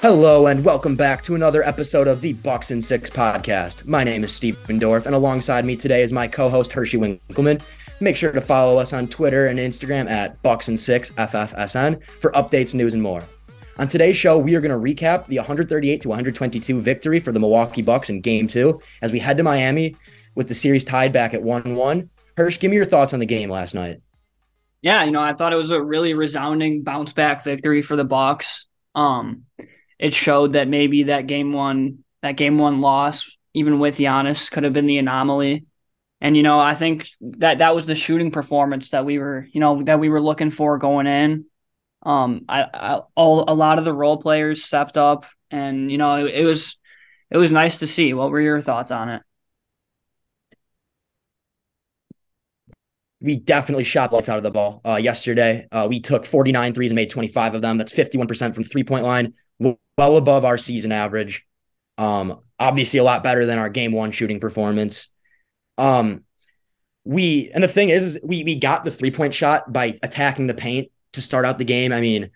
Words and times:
Hello 0.00 0.46
and 0.46 0.64
welcome 0.64 0.96
back 0.96 1.22
to 1.24 1.34
another 1.34 1.62
episode 1.62 2.08
of 2.08 2.22
the 2.22 2.32
Bucks 2.32 2.70
and 2.70 2.82
Six 2.82 3.10
podcast. 3.10 3.84
My 3.84 4.02
name 4.02 4.24
is 4.24 4.34
Stephen 4.34 4.80
Dorff, 4.80 5.04
and 5.04 5.14
alongside 5.14 5.66
me 5.66 5.76
today 5.76 6.02
is 6.02 6.10
my 6.10 6.26
co-host 6.26 6.72
Hershey 6.72 6.96
Winkleman. 6.96 7.60
Make 8.00 8.16
sure 8.16 8.32
to 8.32 8.40
follow 8.40 8.78
us 8.78 8.94
on 8.94 9.08
Twitter 9.08 9.48
and 9.48 9.58
Instagram 9.58 10.08
at 10.08 10.42
Bucks 10.42 10.68
and 10.68 10.80
Six 10.80 11.10
FFSN 11.10 12.02
for 12.02 12.30
updates, 12.30 12.72
news, 12.72 12.94
and 12.94 13.02
more. 13.02 13.22
On 13.76 13.88
today's 13.88 14.16
show, 14.16 14.38
we 14.38 14.54
are 14.54 14.62
going 14.62 14.70
to 14.70 14.94
recap 14.94 15.26
the 15.26 15.36
138 15.36 16.00
to 16.00 16.08
122 16.08 16.80
victory 16.80 17.20
for 17.20 17.32
the 17.32 17.40
Milwaukee 17.40 17.82
Bucks 17.82 18.08
in 18.08 18.22
Game 18.22 18.48
Two 18.48 18.80
as 19.02 19.12
we 19.12 19.18
head 19.18 19.36
to 19.36 19.42
Miami 19.42 19.96
with 20.34 20.48
the 20.48 20.54
series 20.54 20.82
tied 20.82 21.12
back 21.12 21.34
at 21.34 21.42
1-1. 21.42 22.08
Hirsch, 22.36 22.58
give 22.58 22.70
me 22.70 22.76
your 22.76 22.86
thoughts 22.86 23.12
on 23.12 23.20
the 23.20 23.26
game 23.26 23.50
last 23.50 23.74
night. 23.74 24.00
Yeah, 24.80 25.04
you 25.04 25.12
know, 25.12 25.22
I 25.22 25.32
thought 25.32 25.52
it 25.52 25.56
was 25.56 25.70
a 25.70 25.82
really 25.82 26.14
resounding 26.14 26.82
bounce 26.82 27.12
back 27.12 27.44
victory 27.44 27.82
for 27.82 27.94
the 27.94 28.04
Bucks. 28.04 28.66
Um, 28.94 29.44
it 29.98 30.12
showed 30.12 30.54
that 30.54 30.68
maybe 30.68 31.04
that 31.04 31.26
game 31.26 31.52
one 31.52 32.04
that 32.22 32.32
game 32.32 32.58
one 32.58 32.80
loss, 32.80 33.36
even 33.54 33.78
with 33.78 33.98
Giannis, 33.98 34.50
could 34.50 34.64
have 34.64 34.72
been 34.72 34.86
the 34.86 34.98
anomaly. 34.98 35.66
And 36.20 36.36
you 36.36 36.42
know, 36.42 36.58
I 36.58 36.74
think 36.74 37.08
that 37.20 37.58
that 37.58 37.74
was 37.74 37.86
the 37.86 37.94
shooting 37.94 38.30
performance 38.30 38.90
that 38.90 39.04
we 39.04 39.18
were, 39.18 39.46
you 39.52 39.60
know, 39.60 39.82
that 39.84 40.00
we 40.00 40.08
were 40.08 40.22
looking 40.22 40.50
for 40.50 40.78
going 40.78 41.06
in. 41.06 41.46
Um, 42.04 42.44
I, 42.48 42.66
I 42.72 43.00
all 43.14 43.44
a 43.46 43.54
lot 43.54 43.78
of 43.78 43.84
the 43.84 43.92
role 43.92 44.16
players 44.16 44.64
stepped 44.64 44.96
up, 44.96 45.26
and 45.50 45.90
you 45.90 45.98
know, 45.98 46.26
it, 46.26 46.34
it 46.34 46.44
was 46.44 46.76
it 47.30 47.38
was 47.38 47.52
nice 47.52 47.78
to 47.80 47.86
see. 47.86 48.14
What 48.14 48.30
were 48.30 48.40
your 48.40 48.60
thoughts 48.60 48.90
on 48.90 49.08
it? 49.08 49.22
We 53.22 53.36
definitely 53.36 53.84
shot 53.84 54.12
lights 54.12 54.28
out 54.28 54.36
of 54.36 54.42
the 54.42 54.50
ball 54.50 54.80
uh, 54.84 54.96
yesterday. 54.96 55.66
Uh, 55.70 55.86
we 55.88 56.00
took 56.00 56.26
49 56.26 56.74
threes 56.74 56.90
and 56.90 56.96
made 56.96 57.10
25 57.10 57.54
of 57.54 57.62
them. 57.62 57.78
That's 57.78 57.92
51% 57.92 58.54
from 58.54 58.64
three 58.64 58.84
point 58.84 59.04
line, 59.04 59.34
well 59.58 60.16
above 60.16 60.44
our 60.44 60.58
season 60.58 60.92
average. 60.92 61.46
Um, 61.98 62.40
obviously 62.58 62.98
a 62.98 63.04
lot 63.04 63.22
better 63.22 63.46
than 63.46 63.58
our 63.58 63.68
game 63.68 63.92
one 63.92 64.10
shooting 64.10 64.40
performance. 64.40 65.08
Um, 65.78 66.24
we 67.04 67.50
and 67.52 67.62
the 67.62 67.68
thing 67.68 67.88
is, 67.88 68.04
is 68.04 68.18
we 68.22 68.44
we 68.44 68.56
got 68.56 68.84
the 68.84 68.90
three 68.90 69.10
point 69.10 69.34
shot 69.34 69.72
by 69.72 69.98
attacking 70.02 70.46
the 70.46 70.54
paint 70.54 70.90
to 71.12 71.20
start 71.20 71.44
out 71.44 71.58
the 71.58 71.64
game. 71.64 71.92
I 71.92 72.00
mean, 72.00 72.30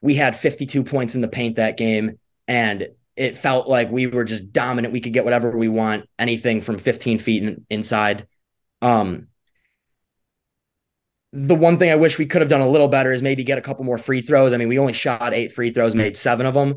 we 0.00 0.14
had 0.14 0.36
52 0.36 0.84
points 0.84 1.14
in 1.14 1.20
the 1.20 1.28
paint 1.28 1.56
that 1.56 1.76
game, 1.76 2.18
and 2.46 2.88
it 3.16 3.38
felt 3.38 3.68
like 3.68 3.90
we 3.90 4.06
were 4.06 4.24
just 4.24 4.52
dominant. 4.52 4.92
We 4.92 5.00
could 5.00 5.12
get 5.12 5.24
whatever 5.24 5.56
we 5.56 5.68
want, 5.68 6.08
anything 6.18 6.60
from 6.60 6.78
15 6.78 7.18
feet 7.18 7.42
in, 7.42 7.66
inside. 7.70 8.26
Um, 8.82 9.28
the 11.36 11.56
one 11.56 11.78
thing 11.78 11.90
I 11.90 11.96
wish 11.96 12.16
we 12.16 12.26
could 12.26 12.42
have 12.42 12.48
done 12.48 12.60
a 12.60 12.68
little 12.68 12.86
better 12.86 13.10
is 13.10 13.20
maybe 13.20 13.42
get 13.42 13.58
a 13.58 13.60
couple 13.60 13.84
more 13.84 13.98
free 13.98 14.20
throws. 14.20 14.52
I 14.52 14.56
mean, 14.56 14.68
we 14.68 14.78
only 14.78 14.92
shot 14.92 15.34
eight 15.34 15.50
free 15.50 15.70
throws, 15.70 15.92
made 15.92 16.16
seven 16.16 16.46
of 16.46 16.54
them. 16.54 16.76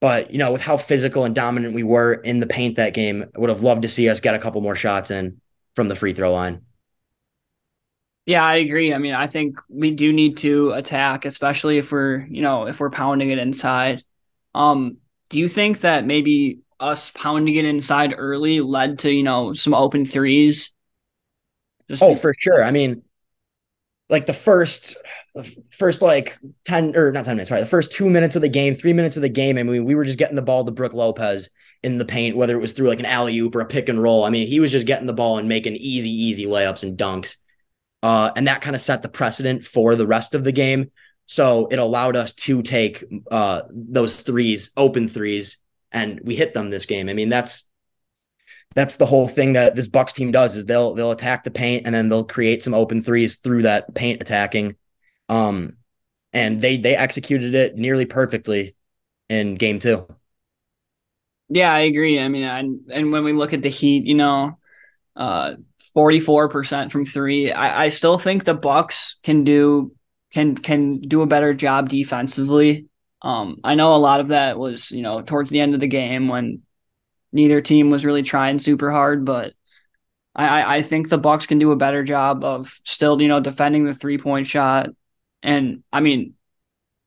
But, 0.00 0.30
you 0.30 0.38
know, 0.38 0.52
with 0.52 0.60
how 0.60 0.76
physical 0.76 1.24
and 1.24 1.34
dominant 1.34 1.74
we 1.74 1.82
were 1.82 2.14
in 2.14 2.38
the 2.38 2.46
paint 2.46 2.76
that 2.76 2.94
game, 2.94 3.24
I 3.34 3.40
would 3.40 3.50
have 3.50 3.64
loved 3.64 3.82
to 3.82 3.88
see 3.88 4.08
us 4.08 4.20
get 4.20 4.36
a 4.36 4.38
couple 4.38 4.60
more 4.60 4.76
shots 4.76 5.10
in 5.10 5.40
from 5.74 5.88
the 5.88 5.96
free 5.96 6.12
throw 6.12 6.32
line. 6.32 6.62
Yeah, 8.26 8.44
I 8.44 8.56
agree. 8.56 8.94
I 8.94 8.98
mean, 8.98 9.14
I 9.14 9.26
think 9.26 9.58
we 9.68 9.90
do 9.90 10.12
need 10.12 10.36
to 10.38 10.70
attack, 10.70 11.24
especially 11.24 11.78
if 11.78 11.90
we're, 11.90 12.24
you 12.30 12.42
know, 12.42 12.68
if 12.68 12.78
we're 12.78 12.90
pounding 12.90 13.30
it 13.30 13.38
inside. 13.38 14.04
Um, 14.54 14.98
do 15.30 15.40
you 15.40 15.48
think 15.48 15.80
that 15.80 16.06
maybe 16.06 16.60
us 16.78 17.10
pounding 17.10 17.56
it 17.56 17.64
inside 17.64 18.14
early 18.16 18.60
led 18.60 19.00
to, 19.00 19.10
you 19.10 19.24
know, 19.24 19.52
some 19.52 19.74
open 19.74 20.04
threes? 20.04 20.72
Just 21.88 22.04
oh, 22.04 22.14
for 22.14 22.34
sure. 22.38 22.62
I 22.62 22.70
mean, 22.70 23.02
like 24.10 24.26
the 24.26 24.32
first 24.32 24.96
first 25.70 26.02
like 26.02 26.36
10 26.64 26.96
or 26.96 27.12
not 27.12 27.24
10 27.24 27.36
minutes, 27.36 27.48
sorry, 27.48 27.60
the 27.60 27.66
first 27.66 27.92
two 27.92 28.10
minutes 28.10 28.36
of 28.36 28.42
the 28.42 28.48
game, 28.48 28.74
three 28.74 28.92
minutes 28.92 29.16
of 29.16 29.22
the 29.22 29.28
game. 29.28 29.56
I 29.56 29.62
mean, 29.62 29.84
we 29.84 29.94
were 29.94 30.04
just 30.04 30.18
getting 30.18 30.36
the 30.36 30.42
ball 30.42 30.64
to 30.64 30.72
Brook 30.72 30.92
Lopez 30.92 31.48
in 31.82 31.96
the 31.96 32.04
paint, 32.04 32.36
whether 32.36 32.56
it 32.56 32.60
was 32.60 32.72
through 32.72 32.88
like 32.88 32.98
an 32.98 33.06
alley 33.06 33.38
oop 33.38 33.54
or 33.54 33.60
a 33.60 33.66
pick 33.66 33.88
and 33.88 34.02
roll. 34.02 34.24
I 34.24 34.30
mean, 34.30 34.48
he 34.48 34.60
was 34.60 34.72
just 34.72 34.86
getting 34.86 35.06
the 35.06 35.12
ball 35.12 35.38
and 35.38 35.48
making 35.48 35.76
easy, 35.76 36.10
easy 36.10 36.44
layups 36.44 36.82
and 36.82 36.98
dunks. 36.98 37.36
Uh, 38.02 38.32
and 38.34 38.48
that 38.48 38.60
kind 38.60 38.74
of 38.74 38.82
set 38.82 39.02
the 39.02 39.08
precedent 39.08 39.64
for 39.64 39.94
the 39.94 40.06
rest 40.06 40.34
of 40.34 40.42
the 40.42 40.52
game. 40.52 40.90
So 41.26 41.68
it 41.68 41.78
allowed 41.78 42.16
us 42.16 42.32
to 42.32 42.60
take 42.62 43.04
uh, 43.30 43.62
those 43.70 44.20
threes, 44.20 44.72
open 44.76 45.08
threes, 45.08 45.58
and 45.92 46.20
we 46.24 46.34
hit 46.34 46.54
them 46.54 46.70
this 46.70 46.86
game. 46.86 47.08
I 47.08 47.14
mean, 47.14 47.28
that's 47.28 47.69
that's 48.74 48.96
the 48.96 49.06
whole 49.06 49.26
thing 49.26 49.54
that 49.54 49.74
this 49.74 49.88
Bucks 49.88 50.12
team 50.12 50.30
does 50.30 50.56
is 50.56 50.66
they'll 50.66 50.94
they'll 50.94 51.10
attack 51.10 51.44
the 51.44 51.50
paint 51.50 51.86
and 51.86 51.94
then 51.94 52.08
they'll 52.08 52.24
create 52.24 52.62
some 52.62 52.74
open 52.74 53.02
threes 53.02 53.36
through 53.36 53.62
that 53.62 53.94
paint 53.94 54.20
attacking. 54.20 54.76
Um, 55.28 55.76
and 56.32 56.60
they 56.60 56.76
they 56.76 56.96
executed 56.96 57.54
it 57.54 57.76
nearly 57.76 58.06
perfectly 58.06 58.76
in 59.28 59.56
game 59.56 59.78
two. 59.78 60.06
Yeah, 61.48 61.72
I 61.72 61.80
agree. 61.80 62.20
I 62.20 62.28
mean, 62.28 62.44
I, 62.44 62.60
and 62.60 63.10
when 63.10 63.24
we 63.24 63.32
look 63.32 63.52
at 63.52 63.62
the 63.62 63.68
Heat, 63.68 64.06
you 64.06 64.14
know, 64.14 64.58
uh, 65.16 65.54
forty 65.92 66.20
four 66.20 66.48
percent 66.48 66.92
from 66.92 67.04
three. 67.04 67.52
I, 67.52 67.86
I 67.86 67.88
still 67.88 68.18
think 68.18 68.44
the 68.44 68.54
Bucks 68.54 69.16
can 69.24 69.42
do 69.42 69.92
can 70.32 70.56
can 70.56 71.00
do 71.00 71.22
a 71.22 71.26
better 71.26 71.54
job 71.54 71.88
defensively. 71.88 72.86
Um, 73.22 73.56
I 73.64 73.74
know 73.74 73.94
a 73.94 73.96
lot 73.96 74.20
of 74.20 74.28
that 74.28 74.58
was 74.58 74.92
you 74.92 75.02
know 75.02 75.22
towards 75.22 75.50
the 75.50 75.60
end 75.60 75.74
of 75.74 75.80
the 75.80 75.88
game 75.88 76.28
when 76.28 76.62
neither 77.32 77.60
team 77.60 77.90
was 77.90 78.04
really 78.04 78.22
trying 78.22 78.58
super 78.58 78.90
hard, 78.90 79.24
but 79.24 79.54
I, 80.34 80.76
I 80.76 80.82
think 80.82 81.08
the 81.08 81.18
Bucks 81.18 81.46
can 81.46 81.58
do 81.58 81.72
a 81.72 81.76
better 81.76 82.04
job 82.04 82.44
of 82.44 82.78
still, 82.84 83.20
you 83.20 83.28
know, 83.28 83.40
defending 83.40 83.84
the 83.84 83.94
three 83.94 84.18
point 84.18 84.46
shot. 84.46 84.90
And 85.42 85.82
I 85.92 86.00
mean, 86.00 86.34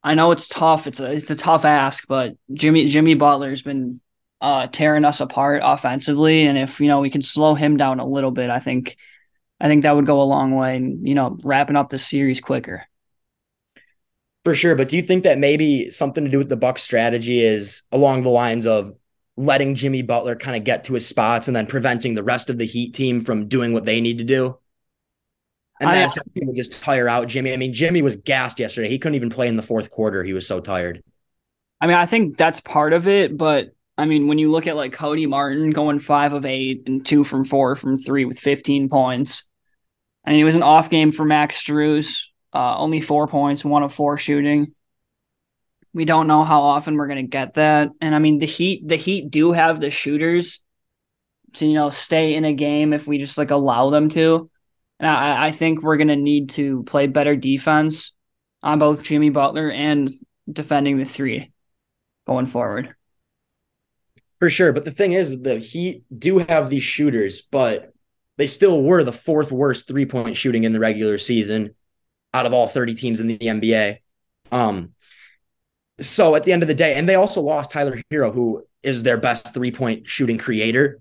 I 0.04 0.16
know 0.16 0.32
it's 0.32 0.48
tough. 0.48 0.88
It's 0.88 1.00
a 1.00 1.12
it's 1.12 1.32
a 1.32 1.36
tough 1.36 1.64
ask, 1.64 2.06
but 2.08 2.36
Jimmy 2.54 2.86
Jimmy 2.86 3.14
Butler's 3.14 3.62
been 3.62 4.02
uh, 4.42 4.68
tearing 4.68 5.06
us 5.06 5.22
apart 5.22 5.62
offensively, 5.64 6.46
and 6.46 6.58
if 6.58 6.82
you 6.82 6.88
know 6.88 7.00
we 7.00 7.10
can 7.10 7.22
slow 7.22 7.56
him 7.56 7.78
down 7.78 8.00
a 8.00 8.06
little 8.06 8.32
bit, 8.32 8.50
I 8.50 8.60
think 8.60 8.98
I 9.62 9.68
think 9.68 9.84
that 9.84 9.96
would 9.96 10.06
go 10.06 10.22
a 10.22 10.24
long 10.24 10.56
way, 10.56 10.76
and 10.76 11.08
you 11.08 11.16
know, 11.16 11.38
wrapping 11.44 11.78
up 11.78 11.90
the 11.90 11.98
series 11.98 12.42
quicker. 12.42 12.86
For 14.44 14.54
sure, 14.54 14.76
but 14.76 14.90
do 14.90 14.98
you 14.98 15.02
think 15.02 15.24
that 15.24 15.40
maybe 15.40 15.90
something 15.90 16.26
to 16.26 16.30
do 16.30 16.38
with 16.38 16.50
the 16.50 16.58
Bucks 16.58 16.84
strategy 16.84 17.40
is 17.40 17.84
along 17.94 18.24
the 18.24 18.30
lines 18.30 18.66
of 18.66 18.92
letting 19.36 19.76
Jimmy 19.76 20.02
Butler 20.02 20.36
kind 20.36 20.56
of 20.56 20.64
get 20.64 20.86
to 20.86 20.94
his 20.94 21.08
spots 21.08 21.48
and 21.48 21.56
then 21.56 21.66
preventing 21.66 22.16
the 22.16 22.24
rest 22.24 22.50
of 22.50 22.58
the 22.58 22.66
Heat 22.66 22.94
team 22.94 23.22
from 23.22 23.48
doing 23.48 23.74
what 23.74 23.86
they 23.86 24.02
need 24.02 24.20
to 24.20 24.24
do. 24.24 24.60
And 25.80 25.90
then 25.90 26.10
I, 26.48 26.54
just 26.54 26.82
tire 26.82 27.10
out 27.10 27.28
Jimmy. 27.28 27.52
I 27.52 27.58
mean, 27.58 27.74
Jimmy 27.74 28.02
was 28.02 28.16
gassed 28.16 28.60
yesterday. 28.60 28.90
He 28.90 29.00
couldn't 29.00 29.16
even 29.16 29.30
play 29.30 29.48
in 29.48 29.58
the 29.58 29.64
fourth 29.64 29.90
quarter. 29.90 30.24
He 30.24 30.34
was 30.34 30.48
so 30.48 30.60
tired. 30.60 31.04
I 31.82 31.88
mean, 31.88 31.98
I 31.98 32.06
think 32.06 32.38
that's 32.38 32.62
part 32.62 32.94
of 32.94 33.08
it, 33.08 33.36
but 33.36 33.72
I 33.98 34.06
mean, 34.06 34.28
when 34.28 34.38
you 34.38 34.52
look 34.52 34.68
at 34.68 34.76
like 34.76 34.94
Cody 34.94 35.26
Martin 35.26 35.72
going 35.72 36.00
five 36.00 36.34
of 36.34 36.46
eight 36.46 36.84
and 36.88 37.06
two 37.06 37.24
from 37.24 37.44
four 37.44 37.76
from 37.76 37.98
three 37.98 38.26
with 38.26 38.40
15 38.40 38.88
points, 38.90 39.46
I 40.26 40.32
mean, 40.32 40.40
it 40.40 40.46
was 40.46 40.56
an 40.56 40.64
off 40.64 40.90
game 40.90 41.12
for 41.12 41.26
Max 41.26 41.62
Strus, 41.62 42.24
uh, 42.54 42.78
only 42.78 43.02
four 43.02 43.28
points, 43.28 43.66
one 43.66 43.84
of 43.84 43.94
four 43.94 44.18
shooting. 44.18 44.74
We 45.94 46.06
don't 46.06 46.28
know 46.28 46.44
how 46.44 46.62
often 46.62 46.96
we're 46.96 47.08
going 47.08 47.26
to 47.26 47.30
get 47.30 47.54
that. 47.56 47.90
And 48.02 48.16
I 48.16 48.20
mean, 48.20 48.40
the 48.40 48.46
Heat, 48.46 48.88
the 48.88 48.96
Heat 48.96 49.30
do 49.30 49.52
have 49.52 49.80
the 49.80 49.92
shooters 49.92 50.62
to, 51.54 51.66
you 51.66 51.74
know, 51.74 51.90
stay 51.90 52.36
in 52.36 52.46
a 52.46 52.54
game 52.54 52.94
if 52.94 53.08
we 53.08 53.20
just 53.20 53.38
like 53.38 53.52
allow 53.52 53.90
them 53.90 54.10
to. 54.10 54.50
And 55.00 55.08
I, 55.08 55.48
I 55.48 55.52
think 55.52 55.82
we're 55.82 55.98
going 55.98 56.08
to 56.08 56.16
need 56.16 56.50
to 56.52 56.84
play 56.84 57.08
better 57.08 57.36
defense 57.36 58.14
on 58.64 58.80
both 58.80 59.04
Jimmy 59.04 59.30
Butler 59.30 59.70
and 59.70 60.14
defending 60.52 60.98
the 60.98 61.06
three 61.06 61.52
going 62.26 62.46
forward. 62.46 62.96
For 64.40 64.50
sure. 64.50 64.74
But 64.74 64.86
the 64.86 64.92
thing 64.92 65.14
is, 65.14 65.42
the 65.42 65.58
Heat 65.58 66.04
do 66.18 66.40
have 66.40 66.70
these 66.70 66.84
shooters, 66.84 67.44
but 67.44 67.94
they 68.38 68.48
still 68.48 68.82
were 68.82 69.04
the 69.04 69.14
fourth 69.14 69.52
worst 69.52 69.88
three 69.88 70.06
point 70.06 70.36
shooting 70.38 70.64
in 70.64 70.74
the 70.74 70.80
regular 70.80 71.18
season 71.18 71.76
out 72.34 72.46
of 72.46 72.54
all 72.54 72.68
30 72.68 72.96
teams 72.96 73.20
in 73.20 73.28
the 73.28 73.38
NBA. 73.38 73.98
Um, 74.52 74.94
so 76.02 76.36
at 76.36 76.44
the 76.44 76.52
end 76.52 76.64
of 76.64 76.68
the 76.68 76.74
day, 76.74 76.96
and 76.96 77.08
they 77.08 77.16
also 77.16 77.42
lost 77.42 77.72
Tyler 77.72 78.02
Herro, 78.12 78.34
who 78.34 78.66
is 78.82 79.04
their 79.04 79.18
best 79.18 79.54
three 79.54 79.72
point 79.72 80.08
shooting 80.08 80.38
creator. 80.38 81.00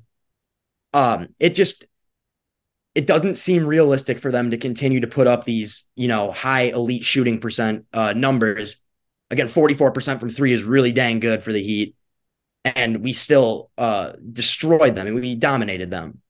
Um, 0.92 1.28
it 1.40 1.54
just 1.54 1.86
it 2.94 3.06
doesn't 3.06 3.36
seem 3.36 3.64
realistic 3.66 4.20
for 4.20 4.30
them 4.30 4.50
to 4.50 4.58
continue 4.58 5.00
to 5.00 5.06
put 5.06 5.26
up 5.26 5.44
these, 5.44 5.84
you 5.96 6.08
know, 6.08 6.30
high 6.30 6.62
elite 6.62 7.04
shooting 7.04 7.40
percent 7.40 7.86
uh, 7.92 8.12
numbers. 8.12 8.76
Again, 9.30 9.48
44% 9.48 10.20
from 10.20 10.28
three 10.28 10.52
is 10.52 10.62
really 10.62 10.92
dang 10.92 11.20
good 11.20 11.42
for 11.42 11.52
the 11.52 11.62
Heat. 11.62 11.96
And 12.64 13.02
we 13.02 13.14
still 13.14 13.70
uh, 13.78 14.12
destroyed 14.30 14.94
them 14.94 15.06
and 15.06 15.16
we 15.16 15.34
dominated 15.34 15.90
them. 15.90 16.20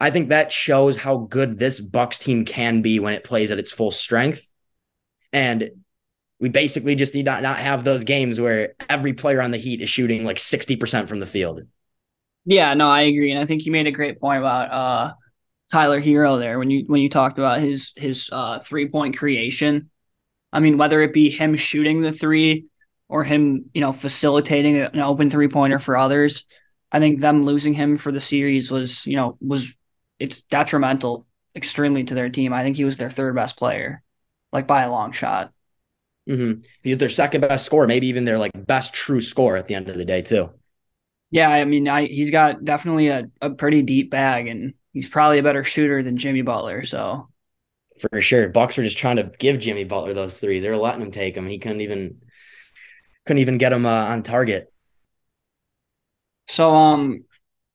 I 0.00 0.10
think 0.10 0.30
that 0.30 0.52
shows 0.52 0.96
how 0.96 1.18
good 1.18 1.58
this 1.58 1.80
Bucks 1.80 2.18
team 2.18 2.44
can 2.44 2.82
be 2.82 2.98
when 2.98 3.14
it 3.14 3.24
plays 3.24 3.50
at 3.50 3.58
its 3.58 3.72
full 3.72 3.90
strength. 3.90 4.50
And 5.32 5.70
we 6.38 6.48
basically 6.48 6.94
just 6.94 7.14
need 7.14 7.24
not 7.24 7.42
not 7.42 7.58
have 7.58 7.84
those 7.84 8.04
games 8.04 8.40
where 8.40 8.74
every 8.88 9.12
player 9.12 9.40
on 9.40 9.50
the 9.50 9.58
Heat 9.58 9.80
is 9.80 9.90
shooting 9.90 10.24
like 10.24 10.38
60% 10.38 11.08
from 11.08 11.20
the 11.20 11.26
field. 11.26 11.62
Yeah, 12.44 12.74
no, 12.74 12.88
I 12.88 13.02
agree. 13.02 13.30
And 13.32 13.40
I 13.40 13.46
think 13.46 13.66
you 13.66 13.72
made 13.72 13.86
a 13.86 13.92
great 13.92 14.20
point 14.20 14.38
about 14.38 14.70
uh 14.70 15.14
Tyler 15.70 16.00
Herro 16.00 16.38
there 16.38 16.58
when 16.58 16.70
you 16.70 16.84
when 16.86 17.00
you 17.00 17.08
talked 17.08 17.38
about 17.38 17.60
his 17.60 17.92
his 17.96 18.28
uh, 18.32 18.60
three 18.60 18.88
point 18.88 19.16
creation. 19.16 19.90
I 20.52 20.60
mean, 20.60 20.78
whether 20.78 21.02
it 21.02 21.12
be 21.12 21.30
him 21.30 21.56
shooting 21.56 22.02
the 22.02 22.12
three 22.12 22.66
or 23.08 23.24
him, 23.24 23.66
you 23.74 23.80
know, 23.80 23.92
facilitating 23.92 24.78
an 24.78 25.00
open 25.00 25.28
three 25.30 25.48
pointer 25.48 25.78
for 25.78 25.96
others, 25.96 26.44
I 26.92 27.00
think 27.00 27.20
them 27.20 27.44
losing 27.44 27.74
him 27.74 27.96
for 27.96 28.12
the 28.12 28.20
series 28.20 28.70
was, 28.70 29.06
you 29.06 29.16
know, 29.16 29.36
was 29.40 29.74
it's 30.18 30.40
detrimental 30.42 31.26
extremely 31.54 32.04
to 32.04 32.14
their 32.14 32.30
team. 32.30 32.52
I 32.52 32.62
think 32.62 32.76
he 32.76 32.84
was 32.84 32.96
their 32.96 33.10
third 33.10 33.34
best 33.34 33.56
player, 33.58 34.02
like 34.52 34.66
by 34.66 34.82
a 34.82 34.90
long 34.90 35.12
shot. 35.12 35.52
Mm-hmm. 36.28 36.60
He's 36.82 36.98
their 36.98 37.08
second 37.08 37.42
best 37.42 37.66
scorer, 37.66 37.86
maybe 37.86 38.08
even 38.08 38.24
their 38.24 38.38
like 38.38 38.52
best 38.54 38.92
true 38.92 39.20
score 39.20 39.56
at 39.56 39.68
the 39.68 39.74
end 39.74 39.88
of 39.88 39.96
the 39.96 40.04
day 40.04 40.22
too. 40.22 40.50
Yeah, 41.30 41.50
I 41.50 41.64
mean, 41.64 41.88
I, 41.88 42.06
he's 42.06 42.30
got 42.30 42.64
definitely 42.64 43.08
a, 43.08 43.28
a 43.40 43.50
pretty 43.50 43.82
deep 43.82 44.10
bag, 44.10 44.46
and 44.46 44.74
he's 44.92 45.08
probably 45.08 45.38
a 45.38 45.42
better 45.42 45.64
shooter 45.64 46.02
than 46.02 46.16
Jimmy 46.16 46.42
Butler. 46.42 46.84
So 46.84 47.28
for 47.98 48.20
sure, 48.20 48.48
Bucks 48.48 48.76
were 48.76 48.84
just 48.84 48.98
trying 48.98 49.16
to 49.16 49.30
give 49.38 49.60
Jimmy 49.60 49.84
Butler 49.84 50.14
those 50.14 50.36
threes. 50.36 50.62
They 50.62 50.70
were 50.70 50.76
letting 50.76 51.02
him 51.02 51.10
take 51.10 51.34
them. 51.34 51.46
He 51.46 51.58
couldn't 51.58 51.80
even 51.80 52.20
couldn't 53.24 53.40
even 53.40 53.58
get 53.58 53.72
him 53.72 53.86
uh, 53.86 54.06
on 54.06 54.22
target. 54.22 54.72
So 56.46 56.70
um, 56.70 57.24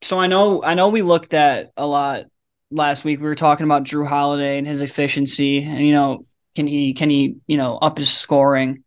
so 0.02 0.20
I 0.20 0.28
know 0.28 0.64
I 0.64 0.74
know 0.74 0.90
we 0.90 1.02
looked 1.02 1.34
at 1.34 1.72
a 1.78 1.86
lot 1.86 2.26
last 2.70 3.04
week. 3.04 3.20
We 3.20 3.26
were 3.26 3.36
talking 3.36 3.66
about 3.66 3.84
Jrue 3.84 4.08
Holiday 4.08 4.58
and 4.58 4.68
his 4.68 4.82
efficiency, 4.82 5.64
and 5.64 5.86
you 5.86 5.94
know, 5.94 6.26
can 6.56 6.68
he 6.68 6.94
can 6.94 7.10
he 7.10 7.38
you 7.48 7.58
know 7.58 7.78
up 7.78 7.98
his 7.98 8.12
scoring? 8.12 8.84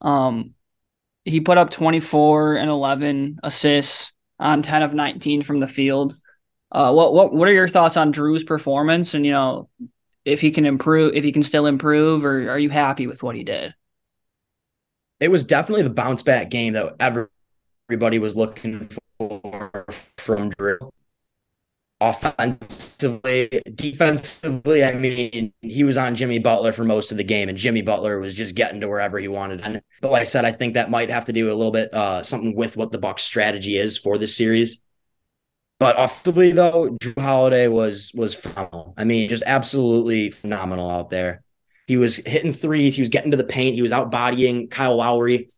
Um, 0.00 0.54
he 1.24 1.40
put 1.40 1.58
up 1.58 1.70
24 1.70 2.56
and 2.56 2.68
11 2.68 3.38
assists 3.42 4.12
on 4.40 4.62
10 4.62 4.82
of 4.82 4.94
19 4.94 5.42
from 5.42 5.60
the 5.60 5.68
field. 5.68 6.16
Uh, 6.70 6.92
what 6.92 7.12
what 7.12 7.32
what 7.32 7.48
are 7.48 7.52
your 7.52 7.68
thoughts 7.68 7.96
on 7.96 8.12
Jrue's 8.12 8.44
performance? 8.44 9.14
And 9.14 9.24
you 9.24 9.32
know, 9.32 9.68
if 10.24 10.40
he 10.40 10.50
can 10.50 10.66
improve, 10.66 11.14
if 11.14 11.24
he 11.24 11.32
can 11.32 11.42
still 11.42 11.66
improve, 11.66 12.24
or 12.24 12.50
are 12.50 12.58
you 12.58 12.70
happy 12.70 13.06
with 13.06 13.22
what 13.22 13.36
he 13.36 13.44
did? 13.44 13.74
It 15.20 15.30
was 15.30 15.44
definitely 15.44 15.82
the 15.82 15.90
bounce 15.90 16.22
back 16.22 16.50
game 16.50 16.72
that 16.72 16.96
everybody 17.88 18.18
was 18.18 18.34
looking 18.34 18.88
for 19.18 19.84
from 20.16 20.50
Jrue 20.52 20.90
offensively, 22.02 23.48
defensively, 23.74 24.82
I 24.84 24.94
mean, 24.94 25.52
he 25.60 25.84
was 25.84 25.96
on 25.96 26.16
Jimmy 26.16 26.40
Butler 26.40 26.72
for 26.72 26.84
most 26.84 27.12
of 27.12 27.16
the 27.16 27.24
game, 27.24 27.48
and 27.48 27.56
Jimmy 27.56 27.82
Butler 27.82 28.18
was 28.18 28.34
just 28.34 28.56
getting 28.56 28.80
to 28.80 28.88
wherever 28.88 29.18
he 29.18 29.28
wanted. 29.28 29.60
And 29.64 29.80
but 30.00 30.10
like 30.10 30.22
I 30.22 30.24
said, 30.24 30.44
I 30.44 30.52
think 30.52 30.74
that 30.74 30.90
might 30.90 31.10
have 31.10 31.26
to 31.26 31.32
do 31.32 31.52
a 31.52 31.54
little 31.54 31.70
bit 31.70 31.94
uh, 31.94 32.22
something 32.22 32.56
with 32.56 32.76
what 32.76 32.90
the 32.90 32.98
Bucks' 32.98 33.22
strategy 33.22 33.78
is 33.78 33.96
for 33.96 34.18
this 34.18 34.36
series. 34.36 34.82
But 35.78 35.96
offensively, 35.98 36.52
though, 36.52 36.96
Jrue 37.00 37.20
Holiday 37.20 37.68
was 37.68 38.10
was 38.14 38.34
phenomenal. 38.34 38.94
I 38.96 39.04
mean, 39.04 39.28
just 39.28 39.44
absolutely 39.46 40.30
phenomenal 40.30 40.90
out 40.90 41.10
there. 41.10 41.44
He 41.86 41.96
was 41.96 42.16
hitting 42.16 42.52
threes. 42.52 42.96
He 42.96 43.02
was 43.02 43.08
getting 43.08 43.30
to 43.30 43.36
the 43.36 43.44
paint. 43.44 43.76
He 43.76 43.82
was 43.82 43.92
out 43.92 44.10
bodying 44.10 44.68
Kyle 44.68 44.96
Lowry. 44.96 45.50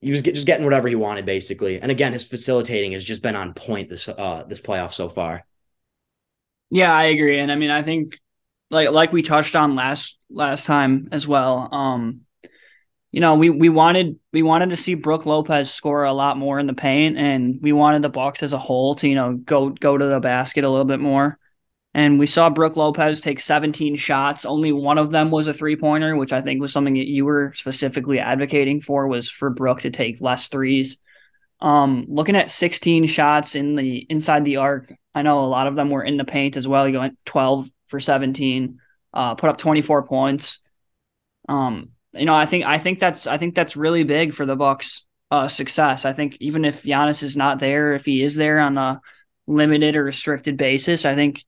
He 0.00 0.12
was 0.12 0.22
get, 0.22 0.34
just 0.34 0.46
getting 0.46 0.64
whatever 0.64 0.88
he 0.88 0.94
wanted, 0.94 1.26
basically. 1.26 1.80
And 1.80 1.90
again, 1.90 2.12
his 2.12 2.24
facilitating 2.24 2.92
has 2.92 3.04
just 3.04 3.22
been 3.22 3.36
on 3.36 3.54
point 3.54 3.88
this 3.88 4.08
uh, 4.08 4.44
this 4.48 4.60
playoff 4.60 4.92
so 4.92 5.08
far. 5.08 5.44
Yeah, 6.70 6.94
I 6.94 7.04
agree. 7.04 7.38
And 7.40 7.50
I 7.50 7.56
mean, 7.56 7.70
I 7.70 7.82
think 7.82 8.14
like 8.70 8.90
like 8.90 9.12
we 9.12 9.22
touched 9.22 9.56
on 9.56 9.74
last 9.74 10.18
last 10.30 10.66
time 10.66 11.08
as 11.12 11.26
well. 11.26 11.68
Um, 11.72 12.22
you 13.12 13.20
know, 13.20 13.34
we 13.34 13.50
we 13.50 13.68
wanted 13.68 14.18
we 14.32 14.42
wanted 14.42 14.70
to 14.70 14.76
see 14.76 14.94
Brook 14.94 15.26
Lopez 15.26 15.72
score 15.72 16.04
a 16.04 16.12
lot 16.12 16.36
more 16.38 16.60
in 16.60 16.66
the 16.66 16.74
paint, 16.74 17.18
and 17.18 17.58
we 17.60 17.72
wanted 17.72 18.02
the 18.02 18.08
Bucks 18.08 18.42
as 18.42 18.52
a 18.52 18.58
whole 18.58 18.94
to 18.96 19.08
you 19.08 19.16
know 19.16 19.34
go 19.34 19.70
go 19.70 19.98
to 19.98 20.04
the 20.06 20.20
basket 20.20 20.64
a 20.64 20.70
little 20.70 20.84
bit 20.84 21.00
more. 21.00 21.38
And 21.92 22.20
we 22.20 22.26
saw 22.26 22.50
Brook 22.50 22.76
Lopez 22.76 23.20
take 23.20 23.40
17 23.40 23.96
shots. 23.96 24.44
Only 24.44 24.72
one 24.72 24.96
of 24.98 25.10
them 25.10 25.32
was 25.32 25.48
a 25.48 25.54
three 25.54 25.74
pointer, 25.74 26.14
which 26.14 26.32
I 26.32 26.40
think 26.40 26.60
was 26.60 26.72
something 26.72 26.94
that 26.94 27.08
you 27.08 27.24
were 27.24 27.52
specifically 27.56 28.20
advocating 28.20 28.80
for 28.80 29.08
was 29.08 29.28
for 29.28 29.50
Brook 29.50 29.80
to 29.80 29.90
take 29.90 30.20
less 30.20 30.46
threes. 30.46 30.98
Um, 31.62 32.06
looking 32.08 32.36
at 32.36 32.50
16 32.50 33.06
shots 33.06 33.54
in 33.54 33.76
the 33.76 33.98
inside 34.08 34.44
the 34.44 34.56
arc, 34.56 34.92
I 35.14 35.22
know 35.22 35.44
a 35.44 35.46
lot 35.46 35.66
of 35.66 35.76
them 35.76 35.90
were 35.90 36.02
in 36.02 36.16
the 36.16 36.24
paint 36.24 36.56
as 36.56 36.66
well. 36.66 36.86
He 36.86 36.96
went 36.96 37.18
12 37.26 37.68
for 37.88 38.00
17, 38.00 38.78
uh, 39.12 39.34
put 39.34 39.50
up 39.50 39.58
24 39.58 40.04
points. 40.04 40.60
Um, 41.48 41.90
you 42.12 42.24
know, 42.24 42.34
I 42.34 42.46
think 42.46 42.64
I 42.64 42.78
think 42.78 42.98
that's 42.98 43.26
I 43.26 43.38
think 43.38 43.54
that's 43.54 43.76
really 43.76 44.04
big 44.04 44.34
for 44.34 44.46
the 44.46 44.56
Bucks' 44.56 45.06
uh, 45.30 45.48
success. 45.48 46.04
I 46.04 46.12
think 46.12 46.36
even 46.40 46.64
if 46.64 46.82
Giannis 46.82 47.22
is 47.22 47.36
not 47.36 47.58
there, 47.58 47.94
if 47.94 48.04
he 48.04 48.22
is 48.22 48.34
there 48.34 48.60
on 48.60 48.78
a 48.78 49.00
limited 49.46 49.96
or 49.96 50.04
restricted 50.04 50.56
basis, 50.56 51.04
I 51.04 51.14
think 51.14 51.44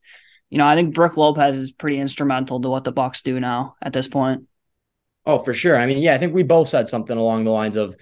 you 0.50 0.58
know 0.58 0.66
I 0.66 0.74
think 0.74 0.94
Brook 0.94 1.16
Lopez 1.16 1.56
is 1.56 1.72
pretty 1.72 1.98
instrumental 1.98 2.60
to 2.60 2.68
what 2.68 2.84
the 2.84 2.92
Bucks 2.92 3.22
do 3.22 3.40
now 3.40 3.76
at 3.82 3.92
this 3.92 4.08
point. 4.08 4.44
Oh, 5.24 5.38
for 5.38 5.54
sure. 5.54 5.78
I 5.78 5.86
mean, 5.86 5.98
yeah, 5.98 6.14
I 6.14 6.18
think 6.18 6.34
we 6.34 6.42
both 6.42 6.68
said 6.68 6.88
something 6.88 7.16
along 7.16 7.44
the 7.44 7.50
lines 7.50 7.76
of 7.76 7.96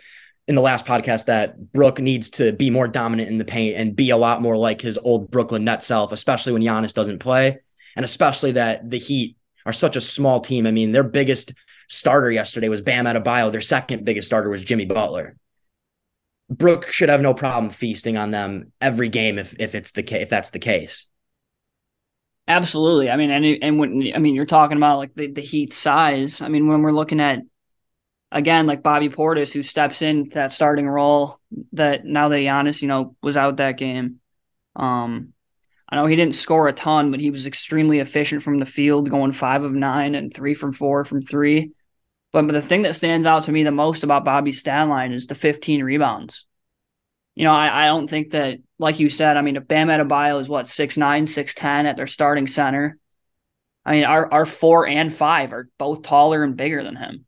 in 0.49 0.55
the 0.55 0.61
last 0.61 0.85
podcast 0.87 1.27
that 1.27 1.73
Brook 1.73 1.99
needs 2.01 2.31
to 2.31 2.53
be 2.53 2.71
more 2.71 2.89
dominant 2.89 3.29
in 3.29 3.39
the 3.39 3.45
paint 3.45 3.77
and 3.77 3.95
be 3.95 4.11
a 4.11 4.17
lot 4.17 4.43
more 4.43 4.57
like 4.57 4.81
his 4.81 4.99
old 4.99 5.31
Brooklyn 5.31 5.65
net 5.65 5.83
self, 5.83 6.13
especially 6.13 6.53
when 6.53 6.63
Giannis 6.63 6.95
doesn't 6.95 7.21
play. 7.21 7.61
And 7.97 8.05
especially 8.05 8.53
that 8.53 8.89
the 8.89 8.99
Heat 8.99 9.37
are 9.67 9.73
such 9.73 9.97
a 9.97 10.01
small 10.01 10.41
team. 10.41 10.67
I 10.67 10.71
mean, 10.71 10.93
their 10.93 11.03
biggest 11.03 11.53
starter 11.89 12.31
yesterday 12.31 12.69
was 12.69 12.83
Bam 12.83 13.05
Adebayo. 13.05 13.53
Their 13.53 13.61
second 13.61 14.05
biggest 14.05 14.27
starter 14.27 14.49
was 14.49 14.65
Jimmy 14.65 14.87
Butler. 14.87 15.37
Brook 16.49 16.89
should 16.89 17.09
have 17.09 17.21
no 17.21 17.33
problem 17.33 17.71
feasting 17.71 18.17
on 18.17 18.33
them 18.33 18.73
every 18.81 19.09
game 19.09 19.39
if 19.39 19.55
if 19.61 19.75
it's 19.77 19.93
the 19.93 20.21
if 20.21 20.29
that's 20.29 20.51
the 20.51 20.59
case. 20.59 21.09
Absolutely. 22.49 23.09
I 23.09 23.17
mean, 23.17 23.31
and 23.31 23.45
and 23.63 23.79
when 23.79 24.13
I 24.15 24.19
mean 24.19 24.35
you're 24.35 24.47
talking 24.47 24.77
about 24.77 24.99
like 24.99 25.15
the, 25.15 25.29
the 25.29 25.41
Heat 25.41 25.73
size. 25.73 26.43
I 26.43 26.49
mean, 26.49 26.67
when 26.67 26.83
we're 26.83 26.93
looking 26.93 27.21
at 27.21 27.39
again, 28.33 28.67
like 28.67 28.83
Bobby 28.83 29.09
Portis, 29.09 29.53
who 29.53 29.63
steps 29.63 30.03
in 30.03 30.29
that 30.31 30.53
starting 30.53 30.89
role 30.89 31.39
that 31.73 32.05
now 32.05 32.29
that 32.29 32.37
Giannis, 32.37 32.83
you 32.83 32.89
know, 32.89 33.17
was 33.23 33.37
out 33.37 33.57
that 33.59 33.79
game. 33.79 34.21
Um, 34.77 35.33
I 35.89 35.97
know 35.97 36.07
he 36.07 36.17
didn't 36.17 36.37
score 36.37 36.69
a 36.69 36.73
ton, 36.73 37.11
but 37.11 37.21
he 37.21 37.31
was 37.31 37.47
extremely 37.47 37.99
efficient 37.99 38.43
from 38.43 38.59
the 38.59 38.67
field, 38.67 39.11
going 39.11 39.33
five 39.33 39.65
of 39.65 39.75
nine 39.75 40.15
and 40.15 40.33
three 40.33 40.55
from 40.55 40.73
four 40.73 41.05
from 41.05 41.23
three. 41.23 41.73
But, 42.33 42.47
but 42.47 42.53
the 42.53 42.63
thing 42.63 42.83
that 42.83 42.95
stands 42.95 43.27
out 43.27 43.45
to 43.45 43.53
me 43.53 43.65
the 43.65 43.73
most 43.73 44.05
about 44.05 44.25
Bobby's 44.25 44.61
stat 44.61 44.89
line 44.89 45.13
is 45.13 45.27
the 45.27 45.35
15 45.35 45.83
rebounds. 45.83 46.47
You 47.35 47.45
know, 47.45 47.53
I, 47.53 47.85
I 47.85 47.87
don't 47.87 48.09
think 48.09 48.31
that, 48.31 48.59
like 48.79 49.01
you 49.01 49.09
said, 49.09 49.37
I 49.37 49.43
mean, 49.43 49.57
if 49.57 49.67
Bam 49.67 49.89
Adebayo 49.89 50.41
is 50.41 50.49
what, 50.49 50.67
6'9, 50.67 51.23
6'10 51.23 51.85
at 51.87 51.97
their 51.97 52.07
starting 52.07 52.47
center. 52.47 52.99
I 53.85 53.93
mean, 53.93 54.05
our, 54.05 54.33
our 54.33 54.47
four 54.47 54.87
and 54.87 55.13
five 55.13 55.53
are 55.53 55.69
both 55.79 56.03
taller 56.03 56.45
and 56.45 56.57
bigger 56.57 56.85
than 56.85 56.97
him. 56.97 57.25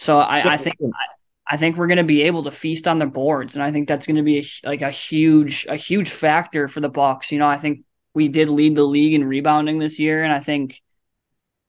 So 0.00 0.18
I, 0.18 0.54
I 0.54 0.56
think 0.56 0.76
I, 0.82 1.54
I 1.54 1.56
think 1.58 1.76
we're 1.76 1.86
going 1.86 1.98
to 1.98 2.04
be 2.04 2.22
able 2.22 2.44
to 2.44 2.50
feast 2.50 2.88
on 2.88 2.98
the 2.98 3.06
boards, 3.06 3.54
and 3.54 3.62
I 3.62 3.70
think 3.70 3.86
that's 3.86 4.06
going 4.06 4.16
to 4.16 4.22
be 4.22 4.38
a, 4.38 4.68
like 4.68 4.80
a 4.80 4.90
huge 4.90 5.66
a 5.68 5.76
huge 5.76 6.08
factor 6.08 6.68
for 6.68 6.80
the 6.80 6.88
Bucks. 6.88 7.30
You 7.30 7.38
know, 7.38 7.46
I 7.46 7.58
think 7.58 7.84
we 8.14 8.28
did 8.28 8.48
lead 8.48 8.76
the 8.76 8.82
league 8.82 9.12
in 9.12 9.22
rebounding 9.24 9.78
this 9.78 9.98
year, 9.98 10.24
and 10.24 10.32
I 10.32 10.40
think 10.40 10.80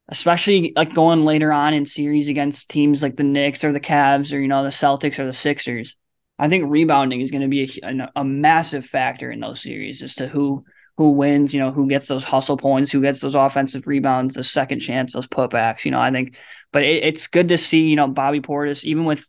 especially 0.07 0.71
like 0.77 0.93
going 0.93 1.25
later 1.25 1.51
on 1.51 1.73
in 1.73 1.85
series 1.85 2.29
against 2.29 2.69
teams 2.69 3.03
like 3.03 3.17
the 3.17 3.23
Knicks 3.23 3.65
or 3.65 3.73
the 3.73 3.81
Cavs 3.81 4.33
or 4.33 4.39
you 4.39 4.47
know 4.47 4.63
the 4.63 4.69
Celtics 4.69 5.19
or 5.19 5.25
the 5.25 5.33
Sixers. 5.33 5.97
I 6.39 6.47
think 6.47 6.71
rebounding 6.71 7.19
is 7.19 7.31
going 7.31 7.41
to 7.41 7.49
be 7.49 7.81
a, 7.83 7.87
a, 7.87 8.11
a 8.21 8.23
massive 8.23 8.85
factor 8.85 9.29
in 9.29 9.41
those 9.41 9.61
series 9.61 10.01
as 10.03 10.15
to 10.15 10.27
who 10.27 10.63
who 10.97 11.11
wins, 11.11 11.53
you 11.53 11.59
know, 11.59 11.71
who 11.71 11.87
gets 11.87 12.07
those 12.07 12.23
hustle 12.23 12.57
points, 12.57 12.91
who 12.91 13.01
gets 13.01 13.19
those 13.19 13.35
offensive 13.35 13.87
rebounds, 13.87 14.35
the 14.35 14.43
second 14.43 14.79
chance, 14.79 15.13
those 15.13 15.27
putbacks. 15.27 15.85
You 15.85 15.91
know, 15.91 16.01
I 16.01 16.11
think, 16.11 16.35
but 16.71 16.83
it, 16.83 17.03
it's 17.03 17.27
good 17.27 17.49
to 17.49 17.57
see, 17.57 17.89
you 17.89 17.95
know, 17.95 18.07
Bobby 18.07 18.41
Portis, 18.41 18.83
even 18.83 19.05
with, 19.05 19.25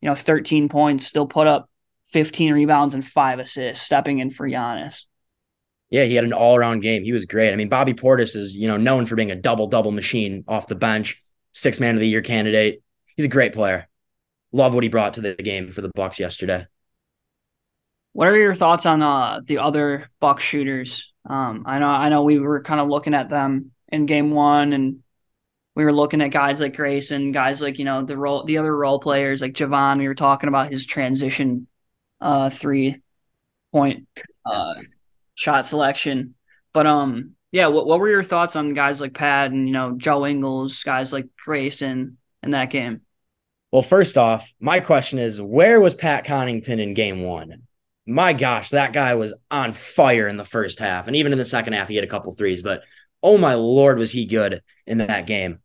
you 0.00 0.08
know, 0.08 0.14
13 0.14 0.68
points, 0.68 1.06
still 1.06 1.26
put 1.26 1.46
up 1.46 1.70
15 2.06 2.52
rebounds 2.52 2.94
and 2.94 3.04
five 3.04 3.38
assists, 3.38 3.84
stepping 3.84 4.18
in 4.18 4.30
for 4.30 4.48
Giannis. 4.48 5.02
Yeah, 5.90 6.04
he 6.04 6.14
had 6.14 6.24
an 6.24 6.32
all 6.32 6.56
around 6.56 6.80
game. 6.80 7.04
He 7.04 7.12
was 7.12 7.24
great. 7.24 7.52
I 7.52 7.56
mean, 7.56 7.68
Bobby 7.68 7.94
Portis 7.94 8.34
is, 8.34 8.56
you 8.56 8.66
know, 8.66 8.76
known 8.76 9.06
for 9.06 9.16
being 9.16 9.30
a 9.30 9.36
double 9.36 9.68
double 9.68 9.92
machine 9.92 10.44
off 10.48 10.66
the 10.66 10.74
bench, 10.74 11.20
six 11.52 11.78
man 11.78 11.94
of 11.94 12.00
the 12.00 12.08
year 12.08 12.22
candidate. 12.22 12.82
He's 13.16 13.26
a 13.26 13.28
great 13.28 13.52
player. 13.52 13.88
Love 14.50 14.74
what 14.74 14.82
he 14.82 14.88
brought 14.88 15.14
to 15.14 15.20
the 15.20 15.34
game 15.34 15.68
for 15.68 15.82
the 15.82 15.90
Bucks 15.94 16.18
yesterday. 16.18 16.66
What 18.14 18.28
are 18.28 18.36
your 18.36 18.54
thoughts 18.54 18.86
on 18.86 19.02
uh, 19.02 19.40
the 19.44 19.58
other 19.58 20.08
Buck 20.20 20.38
shooters? 20.38 21.12
Um, 21.28 21.64
I 21.66 21.80
know 21.80 21.88
I 21.88 22.08
know 22.10 22.22
we 22.22 22.38
were 22.38 22.62
kind 22.62 22.80
of 22.80 22.88
looking 22.88 23.12
at 23.12 23.28
them 23.28 23.72
in 23.88 24.06
game 24.06 24.30
one, 24.30 24.72
and 24.72 25.00
we 25.74 25.84
were 25.84 25.92
looking 25.92 26.22
at 26.22 26.28
guys 26.28 26.60
like 26.60 26.76
Grayson, 26.76 27.32
guys 27.32 27.60
like 27.60 27.80
you 27.80 27.84
know 27.84 28.04
the 28.04 28.16
role, 28.16 28.44
the 28.44 28.58
other 28.58 28.74
role 28.74 29.00
players 29.00 29.42
like 29.42 29.54
Jevon. 29.54 29.98
We 29.98 30.06
were 30.06 30.14
talking 30.14 30.48
about 30.48 30.70
his 30.70 30.86
transition 30.86 31.66
uh, 32.20 32.50
three 32.50 33.02
point 33.72 34.06
uh, 34.46 34.74
shot 35.34 35.66
selection, 35.66 36.36
but 36.72 36.86
um, 36.86 37.32
yeah. 37.50 37.66
What 37.66 37.84
what 37.88 37.98
were 37.98 38.08
your 38.08 38.22
thoughts 38.22 38.54
on 38.54 38.74
guys 38.74 39.00
like 39.00 39.14
Pat 39.14 39.50
and 39.50 39.66
you 39.66 39.74
know 39.74 39.96
Joe 39.96 40.24
Ingles, 40.24 40.84
guys 40.84 41.12
like 41.12 41.26
Grayson 41.44 42.18
in 42.44 42.52
that 42.52 42.70
game? 42.70 43.00
Well, 43.72 43.82
first 43.82 44.16
off, 44.16 44.54
my 44.60 44.78
question 44.78 45.18
is, 45.18 45.42
where 45.42 45.80
was 45.80 45.96
Pat 45.96 46.24
Connaughton 46.24 46.80
in 46.80 46.94
game 46.94 47.22
one? 47.22 47.64
My 48.06 48.32
gosh, 48.32 48.70
that 48.70 48.92
guy 48.92 49.14
was 49.14 49.34
on 49.50 49.72
fire 49.72 50.28
in 50.28 50.36
the 50.36 50.44
first 50.44 50.78
half. 50.78 51.06
And 51.06 51.16
even 51.16 51.32
in 51.32 51.38
the 51.38 51.44
second 51.44 51.72
half, 51.72 51.88
he 51.88 51.94
had 51.94 52.04
a 52.04 52.08
couple 52.08 52.32
threes, 52.32 52.62
but 52.62 52.82
oh 53.22 53.38
my 53.38 53.54
lord, 53.54 53.98
was 53.98 54.12
he 54.12 54.26
good 54.26 54.62
in 54.86 54.98
that 54.98 55.26
game. 55.26 55.60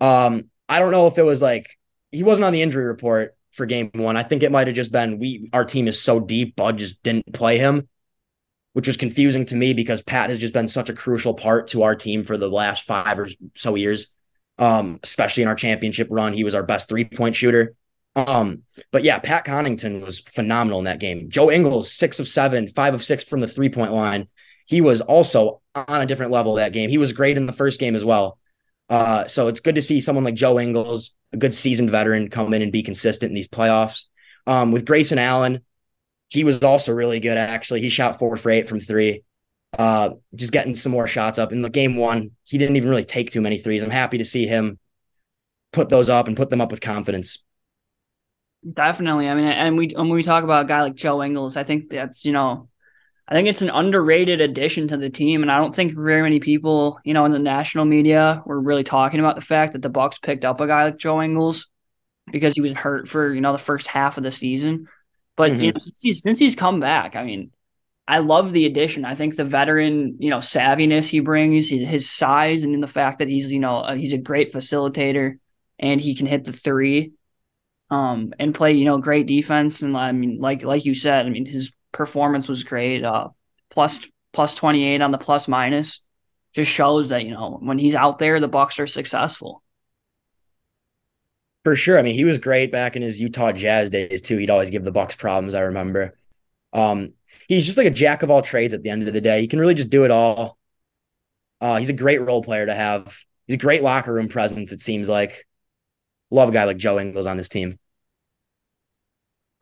Um, 0.00 0.50
I 0.68 0.78
don't 0.78 0.92
know 0.92 1.06
if 1.06 1.18
it 1.18 1.22
was 1.22 1.42
like 1.42 1.78
he 2.10 2.22
wasn't 2.22 2.46
on 2.46 2.52
the 2.52 2.62
injury 2.62 2.84
report 2.84 3.36
for 3.52 3.66
game 3.66 3.90
one. 3.94 4.16
I 4.16 4.22
think 4.22 4.42
it 4.42 4.52
might 4.52 4.66
have 4.66 4.76
just 4.76 4.92
been 4.92 5.18
we 5.18 5.50
our 5.52 5.64
team 5.64 5.88
is 5.88 6.00
so 6.00 6.20
deep, 6.20 6.56
Bud 6.56 6.78
just 6.78 7.02
didn't 7.02 7.32
play 7.32 7.58
him, 7.58 7.88
which 8.72 8.86
was 8.86 8.96
confusing 8.96 9.44
to 9.46 9.54
me 9.54 9.74
because 9.74 10.02
Pat 10.02 10.30
has 10.30 10.38
just 10.38 10.54
been 10.54 10.68
such 10.68 10.88
a 10.88 10.94
crucial 10.94 11.34
part 11.34 11.68
to 11.68 11.82
our 11.82 11.94
team 11.94 12.24
for 12.24 12.36
the 12.38 12.48
last 12.48 12.84
five 12.84 13.18
or 13.18 13.28
so 13.54 13.74
years. 13.74 14.08
Um, 14.56 15.00
especially 15.02 15.42
in 15.42 15.48
our 15.48 15.56
championship 15.56 16.06
run. 16.12 16.32
He 16.32 16.44
was 16.44 16.54
our 16.54 16.62
best 16.62 16.88
three-point 16.88 17.34
shooter. 17.34 17.74
Um, 18.16 18.62
but 18.92 19.02
yeah, 19.02 19.18
Pat 19.18 19.44
Connaughton 19.44 20.04
was 20.04 20.20
phenomenal 20.20 20.78
in 20.78 20.84
that 20.84 21.00
game. 21.00 21.30
Joe 21.30 21.50
Ingles, 21.50 21.92
six 21.92 22.20
of 22.20 22.28
seven, 22.28 22.68
five 22.68 22.94
of 22.94 23.02
six 23.02 23.24
from 23.24 23.40
the 23.40 23.48
three 23.48 23.68
point 23.68 23.92
line. 23.92 24.28
He 24.66 24.80
was 24.80 25.00
also 25.00 25.60
on 25.74 26.02
a 26.02 26.06
different 26.06 26.32
level 26.32 26.54
that 26.54 26.72
game. 26.72 26.88
He 26.90 26.98
was 26.98 27.12
great 27.12 27.36
in 27.36 27.46
the 27.46 27.52
first 27.52 27.80
game 27.80 27.96
as 27.96 28.04
well. 28.04 28.38
Uh, 28.88 29.26
so 29.26 29.48
it's 29.48 29.60
good 29.60 29.74
to 29.74 29.82
see 29.82 30.00
someone 30.00 30.24
like 30.24 30.34
Joe 30.34 30.60
Ingles, 30.60 31.14
a 31.32 31.36
good 31.36 31.54
seasoned 31.54 31.90
veteran, 31.90 32.30
come 32.30 32.54
in 32.54 32.62
and 32.62 32.72
be 32.72 32.82
consistent 32.82 33.30
in 33.30 33.34
these 33.34 33.48
playoffs. 33.48 34.04
Um, 34.46 34.72
with 34.72 34.84
Grayson 34.84 35.18
Allen, 35.18 35.62
he 36.28 36.44
was 36.44 36.62
also 36.62 36.92
really 36.92 37.20
good. 37.20 37.36
Actually, 37.36 37.80
he 37.80 37.88
shot 37.88 38.18
four 38.18 38.36
for 38.36 38.50
eight 38.50 38.68
from 38.68 38.80
three. 38.80 39.24
Uh, 39.78 40.10
just 40.34 40.52
getting 40.52 40.74
some 40.74 40.92
more 40.92 41.06
shots 41.06 41.38
up 41.38 41.52
in 41.52 41.62
the 41.62 41.70
game 41.70 41.96
one. 41.96 42.30
He 42.44 42.58
didn't 42.58 42.76
even 42.76 42.90
really 42.90 43.04
take 43.04 43.30
too 43.30 43.40
many 43.40 43.58
threes. 43.58 43.82
I'm 43.82 43.90
happy 43.90 44.18
to 44.18 44.24
see 44.24 44.46
him 44.46 44.78
put 45.72 45.88
those 45.88 46.08
up 46.08 46.28
and 46.28 46.36
put 46.36 46.50
them 46.50 46.60
up 46.60 46.70
with 46.70 46.80
confidence. 46.80 47.42
Definitely. 48.70 49.28
I 49.28 49.34
mean, 49.34 49.44
and 49.44 49.76
we 49.76 49.88
when 49.94 50.08
we 50.08 50.22
talk 50.22 50.42
about 50.42 50.64
a 50.64 50.68
guy 50.68 50.82
like 50.82 50.94
Joe 50.94 51.22
Ingles, 51.22 51.56
I 51.56 51.64
think 51.64 51.90
that's 51.90 52.24
you 52.24 52.32
know, 52.32 52.68
I 53.28 53.34
think 53.34 53.48
it's 53.48 53.62
an 53.62 53.70
underrated 53.70 54.40
addition 54.40 54.88
to 54.88 54.96
the 54.96 55.10
team, 55.10 55.42
and 55.42 55.52
I 55.52 55.58
don't 55.58 55.74
think 55.74 55.94
very 55.94 56.22
many 56.22 56.40
people, 56.40 56.98
you 57.04 57.12
know, 57.12 57.26
in 57.26 57.32
the 57.32 57.38
national 57.38 57.84
media 57.84 58.42
were 58.46 58.60
really 58.60 58.84
talking 58.84 59.20
about 59.20 59.34
the 59.34 59.42
fact 59.42 59.74
that 59.74 59.82
the 59.82 59.90
Bucks 59.90 60.18
picked 60.18 60.46
up 60.46 60.60
a 60.60 60.66
guy 60.66 60.84
like 60.84 60.96
Joe 60.96 61.20
Ingles 61.20 61.68
because 62.30 62.54
he 62.54 62.62
was 62.62 62.72
hurt 62.72 63.06
for 63.06 63.34
you 63.34 63.42
know 63.42 63.52
the 63.52 63.58
first 63.58 63.86
half 63.86 64.16
of 64.16 64.24
the 64.24 64.32
season. 64.32 64.88
But 65.36 65.52
mm-hmm. 65.52 65.62
you 65.62 65.72
know, 65.72 65.80
since 65.82 66.00
he's, 66.00 66.22
since 66.22 66.38
he's 66.38 66.56
come 66.56 66.80
back, 66.80 67.16
I 67.16 67.24
mean, 67.24 67.50
I 68.08 68.18
love 68.18 68.52
the 68.52 68.64
addition. 68.64 69.04
I 69.04 69.14
think 69.14 69.36
the 69.36 69.44
veteran, 69.44 70.16
you 70.20 70.30
know, 70.30 70.38
savviness 70.38 71.08
he 71.08 71.20
brings, 71.20 71.68
his 71.68 72.10
size, 72.10 72.62
and 72.62 72.72
in 72.72 72.80
the 72.80 72.86
fact 72.86 73.18
that 73.18 73.28
he's, 73.28 73.52
you 73.52 73.60
know, 73.60 73.84
he's 73.94 74.12
a 74.12 74.18
great 74.18 74.52
facilitator 74.52 75.38
and 75.78 76.00
he 76.00 76.14
can 76.14 76.26
hit 76.26 76.44
the 76.44 76.52
three 76.52 77.12
um, 77.90 78.32
and 78.38 78.54
play, 78.54 78.72
you 78.72 78.84
know, 78.84 78.98
great 78.98 79.26
defense. 79.26 79.82
And 79.82 79.96
I 79.96 80.12
mean, 80.12 80.38
like 80.40 80.62
like 80.62 80.84
you 80.84 80.94
said, 80.94 81.26
I 81.26 81.28
mean, 81.28 81.46
his 81.46 81.72
performance 81.92 82.48
was 82.48 82.64
great. 82.64 83.04
Uh, 83.04 83.28
plus 83.70 84.06
plus 84.32 84.54
twenty 84.54 84.84
eight 84.84 85.02
on 85.02 85.10
the 85.10 85.18
plus 85.18 85.48
minus 85.48 86.00
just 86.52 86.70
shows 86.70 87.08
that 87.08 87.24
you 87.24 87.32
know 87.32 87.58
when 87.62 87.78
he's 87.78 87.94
out 87.94 88.18
there, 88.18 88.40
the 88.40 88.48
Bucks 88.48 88.78
are 88.78 88.86
successful. 88.86 89.62
For 91.64 91.74
sure. 91.74 91.98
I 91.98 92.02
mean, 92.02 92.14
he 92.14 92.26
was 92.26 92.36
great 92.36 92.70
back 92.70 92.94
in 92.94 93.00
his 93.00 93.18
Utah 93.18 93.52
Jazz 93.52 93.88
days 93.88 94.20
too. 94.20 94.36
He'd 94.36 94.50
always 94.50 94.68
give 94.70 94.84
the 94.84 94.92
Bucks 94.92 95.16
problems. 95.16 95.54
I 95.54 95.60
remember. 95.60 96.14
Um, 96.74 97.14
he's 97.48 97.64
just 97.64 97.78
like 97.78 97.86
a 97.86 97.90
jack 97.90 98.22
of 98.22 98.30
all 98.30 98.42
trades 98.42 98.74
at 98.74 98.82
the 98.82 98.90
end 98.90 99.06
of 99.08 99.14
the 99.14 99.20
day. 99.20 99.40
He 99.40 99.48
can 99.48 99.58
really 99.58 99.74
just 99.74 99.88
do 99.88 100.04
it 100.04 100.10
all. 100.10 100.58
Uh, 101.60 101.78
he's 101.78 101.88
a 101.88 101.94
great 101.94 102.20
role 102.20 102.42
player 102.42 102.66
to 102.66 102.74
have. 102.74 103.18
He's 103.46 103.54
a 103.54 103.58
great 103.58 103.82
locker 103.82 104.12
room 104.12 104.28
presence. 104.28 104.72
It 104.72 104.80
seems 104.80 105.08
like. 105.08 105.46
Love 106.34 106.48
a 106.48 106.52
guy 106.52 106.64
like 106.64 106.78
Joe 106.78 106.98
Ingles 106.98 107.28
on 107.28 107.36
this 107.36 107.48
team. 107.48 107.78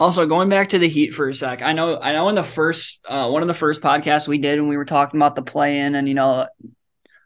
Also, 0.00 0.24
going 0.24 0.48
back 0.48 0.70
to 0.70 0.78
the 0.78 0.88
Heat 0.88 1.12
for 1.12 1.28
a 1.28 1.34
sec, 1.34 1.60
I 1.60 1.74
know, 1.74 2.00
I 2.00 2.12
know, 2.12 2.30
in 2.30 2.34
the 2.34 2.42
first 2.42 2.98
uh, 3.06 3.28
one 3.28 3.42
of 3.42 3.48
the 3.48 3.52
first 3.52 3.82
podcasts 3.82 4.26
we 4.26 4.38
did, 4.38 4.58
when 4.58 4.70
we 4.70 4.78
were 4.78 4.86
talking 4.86 5.18
about 5.18 5.36
the 5.36 5.42
play-in 5.42 5.94
and 5.94 6.08
you 6.08 6.14
know 6.14 6.46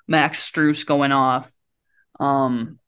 Max 0.09 0.51
Strus 0.51 0.85
going 0.85 1.13
off, 1.13 1.51
um, 2.19 2.81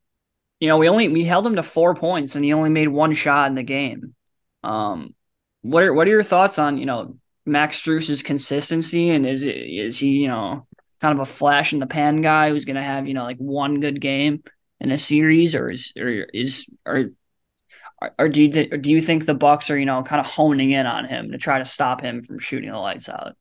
you 0.58 0.66
know, 0.66 0.78
we 0.78 0.88
only 0.88 1.08
we 1.08 1.22
held 1.24 1.46
him 1.46 1.54
to 1.54 1.62
four 1.62 1.94
points 1.94 2.34
and 2.34 2.44
he 2.44 2.52
only 2.52 2.70
made 2.70 2.88
one 2.88 3.14
shot 3.14 3.48
in 3.48 3.54
the 3.54 3.62
game. 3.62 4.16
Um, 4.64 5.14
what 5.62 5.84
are 5.84 5.94
what 5.94 6.08
are 6.08 6.10
your 6.10 6.24
thoughts 6.24 6.58
on 6.58 6.76
you 6.76 6.86
know 6.86 7.18
Max 7.46 7.80
Strus's 7.80 8.24
consistency 8.24 9.10
and 9.10 9.24
is 9.24 9.44
it 9.44 9.56
is 9.56 9.96
he 9.96 10.08
you 10.08 10.28
know 10.28 10.66
kind 11.00 11.20
of 11.20 11.20
a 11.20 11.30
flash 11.30 11.72
in 11.72 11.78
the 11.78 11.86
pan 11.86 12.20
guy 12.20 12.50
who's 12.50 12.64
going 12.64 12.74
to 12.74 12.82
have 12.82 13.06
you 13.06 13.14
know 13.14 13.22
like 13.22 13.38
one 13.38 13.78
good 13.78 14.00
game 14.00 14.42
in 14.80 14.90
a 14.90 14.98
series 14.98 15.54
or 15.54 15.70
is 15.70 15.92
or 15.96 16.08
is 16.08 16.66
or 16.86 17.10
or 18.18 18.28
do 18.28 18.42
you 18.42 18.68
or 18.70 18.76
do 18.76 18.90
you 18.90 19.00
think 19.00 19.24
the 19.24 19.34
Bucks 19.34 19.70
are 19.70 19.78
you 19.78 19.86
know 19.86 20.02
kind 20.02 20.20
of 20.20 20.26
honing 20.26 20.70
in 20.70 20.86
on 20.86 21.06
him 21.06 21.32
to 21.32 21.38
try 21.38 21.58
to 21.58 21.64
stop 21.64 22.00
him 22.00 22.22
from 22.22 22.38
shooting 22.38 22.70
the 22.70 22.78
lights 22.78 23.08
out? 23.08 23.36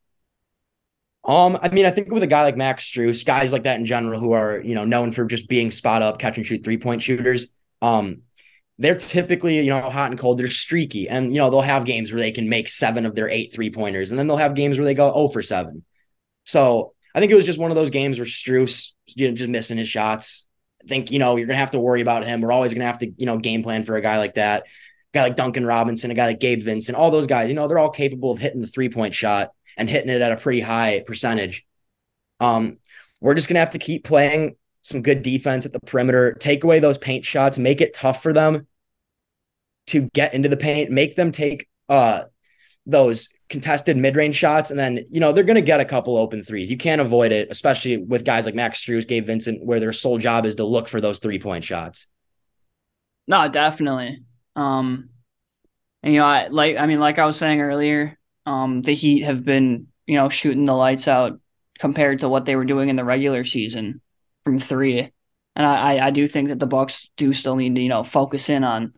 Um, 1.24 1.60
I 1.62 1.70
mean, 1.70 1.86
I 1.86 1.92
think 1.92 2.10
with 2.10 2.24
a 2.24 2.28
guy 2.28 2.44
like 2.44 2.56
Max 2.56 2.90
Strus, 2.90 3.26
guys 3.26 3.52
like 3.52 3.64
that 3.64 3.78
in 3.78 3.86
general 3.86 4.20
who 4.20 4.32
are 4.32 4.62
you 4.62 4.76
know 4.76 4.86
known 4.86 5.12
for 5.12 5.26
just 5.26 5.48
being 5.48 5.72
spot 5.72 6.02
up, 6.02 6.18
catch 6.18 6.38
and 6.38 6.48
shoot 6.48 6.64
three 6.64 6.78
point 6.78 7.04
shooters, 7.04 7.48
um, 7.82 8.22
they're 8.80 8.96
typically 8.96 9.60
you 9.60 9.70
know 9.70 9.82
hot 9.90 10.10
and 10.10 10.20
cold. 10.20 10.40
They're 10.40 10.50
streaky, 10.50 11.08
and 11.08 11.34
you 11.34 11.40
know 11.40 11.50
they'll 11.50 11.62
have 11.62 11.86
games 11.86 12.12
where 12.12 12.20
they 12.20 12.32
can 12.32 12.50
make 12.50 12.70
seven 12.70 13.06
of 13.06 13.14
their 13.14 13.30
eight 13.30 13.54
three 13.54 13.70
pointers, 13.70 14.10
and 14.10 14.18
then 14.18 14.28
they'll 14.28 14.38
have 14.38 14.56
games 14.56 14.78
where 14.78 14.86
they 14.86 14.94
go 14.96 15.12
oh 15.14 15.28
for 15.28 15.44
seven. 15.44 15.84
So 16.46 16.94
I 17.14 17.20
think 17.20 17.32
it 17.32 17.36
was 17.36 17.46
just 17.46 17.60
one 17.60 17.72
of 17.72 17.76
those 17.76 17.90
games 17.92 18.18
where 18.18 18.26
Strus 18.26 18.94
you 19.08 19.28
know, 19.28 19.36
just 19.36 19.50
missing 19.50 19.78
his 19.78 19.88
shots 19.88 20.47
think, 20.88 21.12
you 21.12 21.20
know, 21.20 21.36
you're 21.36 21.48
going 21.48 21.56
to 21.56 21.60
have 21.60 21.72
to 21.72 21.80
worry 21.80 22.02
about 22.02 22.26
him. 22.26 22.42
We're 22.42 22.52
always 22.52 22.74
going 22.74 22.82
to 22.82 22.88
have 22.88 23.00
to, 23.00 23.12
you 23.18 23.26
know, 23.26 23.38
game 23.38 23.64
plan 23.64 23.84
for 23.84 23.96
a 23.96 24.02
guy 24.02 24.18
like 24.18 24.36
that. 24.36 24.64
A 24.64 24.66
guy 25.14 25.24
like 25.24 25.36
Duncan 25.36 25.66
Robinson, 25.66 26.12
a 26.12 26.16
guy 26.16 26.28
like 26.28 26.40
Gabe 26.40 26.62
Vincent, 26.62 26.98
all 26.98 27.12
those 27.12 27.28
guys, 27.28 27.50
you 27.50 27.56
know, 27.56 27.68
they're 27.68 27.80
all 27.80 27.90
capable 27.90 28.32
of 28.32 28.40
hitting 28.40 28.62
the 28.62 28.68
three 28.68 28.90
point 28.90 29.14
shot 29.14 29.52
and 29.78 29.90
hitting 29.90 30.10
it 30.10 30.22
at 30.22 30.32
a 30.32 30.38
pretty 30.38 30.62
high 30.62 31.04
percentage. 31.06 31.66
Um, 32.40 32.78
we're 33.22 33.36
just 33.36 33.48
going 33.48 33.56
to 33.56 33.62
have 33.62 33.72
to 33.72 33.80
keep 33.80 34.04
playing 34.04 34.56
some 34.82 35.02
good 35.02 35.22
defense 35.22 35.66
at 35.66 35.74
the 35.74 35.80
perimeter, 35.82 36.34
take 36.34 36.64
away 36.64 36.80
those 36.80 36.98
paint 36.98 37.26
shots, 37.26 37.58
make 37.58 37.82
it 37.82 37.94
tough 37.94 38.24
for 38.24 38.34
them 38.34 38.68
to 39.88 40.10
get 40.14 40.34
into 40.34 40.50
the 40.50 40.58
paint, 40.58 40.92
make 40.92 41.16
them 41.16 41.32
take 41.32 41.68
uh 41.90 42.24
those 42.86 43.30
contested 43.50 43.98
mid-range 43.98 44.36
shots, 44.36 44.72
and 44.72 44.80
then 44.80 45.06
you 45.10 45.20
know 45.20 45.32
they're 45.32 45.44
going 45.44 45.56
to 45.56 45.62
get 45.62 45.80
a 45.80 45.86
couple 45.86 46.18
open 46.18 46.44
threes. 46.44 46.70
You 46.70 46.78
can't 46.78 47.02
avoid 47.02 47.32
it, 47.32 47.50
especially 47.50 47.98
with 47.98 48.26
guys 48.26 48.46
like 48.46 48.56
Max 48.56 48.84
Strus, 48.84 49.08
Gabe 49.08 49.26
Vincent, 49.26 49.64
where 49.64 49.80
their 49.80 49.94
sole 49.94 50.18
job 50.18 50.46
is 50.46 50.56
to 50.56 50.66
look 50.66 50.88
for 50.88 51.02
those 51.02 51.20
three-point 51.20 51.64
shots. 51.64 52.08
No, 53.28 53.48
definitely. 53.48 54.24
Um, 54.56 55.10
and 56.04 56.14
you 56.14 56.20
know, 56.20 56.26
I 56.26 56.48
like 56.48 56.78
I 56.78 56.86
mean, 56.86 57.00
like 57.00 57.20
I 57.20 57.26
was 57.26 57.38
saying 57.38 57.62
earlier, 57.62 58.18
um, 58.46 58.82
the 58.82 58.94
Heat 58.94 59.22
have 59.22 59.44
been 59.44 59.88
you 60.06 60.16
know 60.16 60.30
shooting 60.30 60.66
the 60.66 60.74
lights 60.74 61.08
out 61.08 61.40
compared 61.80 62.20
to 62.20 62.30
what 62.30 62.46
they 62.46 62.56
were 62.56 62.66
doing 62.66 62.90
in 62.90 62.96
the 62.96 63.04
regular 63.04 63.44
season 63.44 64.02
from 64.44 64.60
three. 64.60 65.12
And 65.56 65.66
I, 65.66 66.08
I 66.08 66.12
do 66.12 66.28
think 66.28 66.50
that 66.50 66.60
the 66.60 66.68
Bucks 66.68 67.10
do 67.18 67.34
still 67.34 67.56
need 67.56 67.76
to, 67.76 67.82
you 67.82 67.90
know, 67.90 68.04
focus 68.04 68.50
in 68.50 68.64
on 68.64 68.94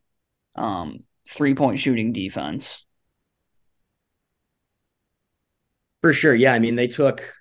um, 0.55 1.03
three 1.27 1.55
point 1.55 1.79
shooting 1.79 2.11
defense. 2.11 2.85
For 6.01 6.13
sure. 6.13 6.35
Yeah. 6.35 6.53
I 6.53 6.59
mean, 6.59 6.75
they 6.75 6.87
took 6.87 7.33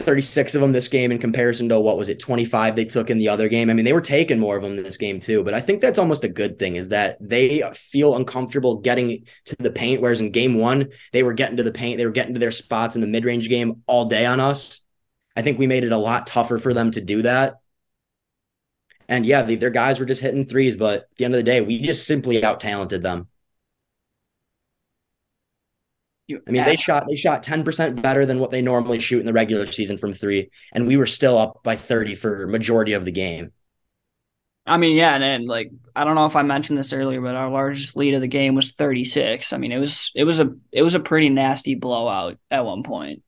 36 0.00 0.54
of 0.54 0.60
them 0.60 0.72
this 0.72 0.88
game 0.88 1.10
in 1.10 1.18
comparison 1.18 1.68
to 1.68 1.80
what 1.80 1.98
was 1.98 2.08
it, 2.08 2.20
25 2.20 2.76
they 2.76 2.84
took 2.84 3.10
in 3.10 3.18
the 3.18 3.28
other 3.28 3.48
game. 3.48 3.68
I 3.68 3.72
mean, 3.72 3.84
they 3.84 3.92
were 3.92 4.00
taking 4.00 4.38
more 4.38 4.56
of 4.56 4.62
them 4.62 4.76
this 4.76 4.96
game 4.96 5.18
too, 5.18 5.42
but 5.42 5.54
I 5.54 5.60
think 5.60 5.80
that's 5.80 5.98
almost 5.98 6.22
a 6.22 6.28
good 6.28 6.58
thing 6.58 6.76
is 6.76 6.90
that 6.90 7.16
they 7.20 7.62
feel 7.74 8.14
uncomfortable 8.14 8.76
getting 8.76 9.26
to 9.46 9.56
the 9.58 9.70
paint. 9.70 10.00
Whereas 10.00 10.20
in 10.20 10.30
game 10.30 10.54
one, 10.54 10.90
they 11.12 11.24
were 11.24 11.32
getting 11.32 11.56
to 11.56 11.64
the 11.64 11.72
paint, 11.72 11.98
they 11.98 12.06
were 12.06 12.12
getting 12.12 12.34
to 12.34 12.40
their 12.40 12.52
spots 12.52 12.94
in 12.94 13.00
the 13.00 13.08
mid 13.08 13.24
range 13.24 13.48
game 13.48 13.82
all 13.86 14.04
day 14.04 14.24
on 14.24 14.38
us. 14.38 14.84
I 15.34 15.42
think 15.42 15.58
we 15.58 15.66
made 15.66 15.84
it 15.84 15.92
a 15.92 15.98
lot 15.98 16.26
tougher 16.26 16.58
for 16.58 16.72
them 16.72 16.92
to 16.92 17.00
do 17.00 17.22
that. 17.22 17.56
And 19.08 19.26
yeah, 19.26 19.42
the, 19.42 19.56
their 19.56 19.70
guys 19.70 19.98
were 19.98 20.06
just 20.06 20.20
hitting 20.20 20.46
threes, 20.46 20.76
but 20.76 21.00
at 21.00 21.16
the 21.16 21.24
end 21.24 21.34
of 21.34 21.38
the 21.38 21.44
day, 21.44 21.60
we 21.60 21.80
just 21.80 22.06
simply 22.06 22.44
out 22.44 22.60
talented 22.60 23.02
them. 23.02 23.28
You, 26.28 26.42
I 26.46 26.50
mean, 26.50 26.64
they 26.66 26.76
shot 26.76 27.06
they 27.08 27.16
shot 27.16 27.42
10% 27.42 28.02
better 28.02 28.26
than 28.26 28.38
what 28.38 28.50
they 28.50 28.60
normally 28.60 29.00
shoot 29.00 29.20
in 29.20 29.26
the 29.26 29.32
regular 29.32 29.66
season 29.66 29.96
from 29.96 30.12
three, 30.12 30.50
and 30.72 30.86
we 30.86 30.98
were 30.98 31.06
still 31.06 31.38
up 31.38 31.62
by 31.62 31.74
30 31.74 32.14
for 32.14 32.46
majority 32.46 32.92
of 32.92 33.06
the 33.06 33.10
game. 33.10 33.50
I 34.66 34.76
mean, 34.76 34.94
yeah, 34.94 35.14
and, 35.14 35.24
and 35.24 35.46
like 35.46 35.70
I 35.96 36.04
don't 36.04 36.14
know 36.14 36.26
if 36.26 36.36
I 36.36 36.42
mentioned 36.42 36.78
this 36.78 36.92
earlier, 36.92 37.22
but 37.22 37.34
our 37.34 37.48
largest 37.48 37.96
lead 37.96 38.12
of 38.12 38.20
the 38.20 38.28
game 38.28 38.54
was 38.54 38.72
36. 38.72 39.54
I 39.54 39.56
mean, 39.56 39.72
it 39.72 39.78
was 39.78 40.12
it 40.14 40.24
was 40.24 40.38
a 40.38 40.54
it 40.70 40.82
was 40.82 40.94
a 40.94 41.00
pretty 41.00 41.30
nasty 41.30 41.74
blowout 41.74 42.38
at 42.50 42.64
one 42.64 42.82
point. 42.82 43.22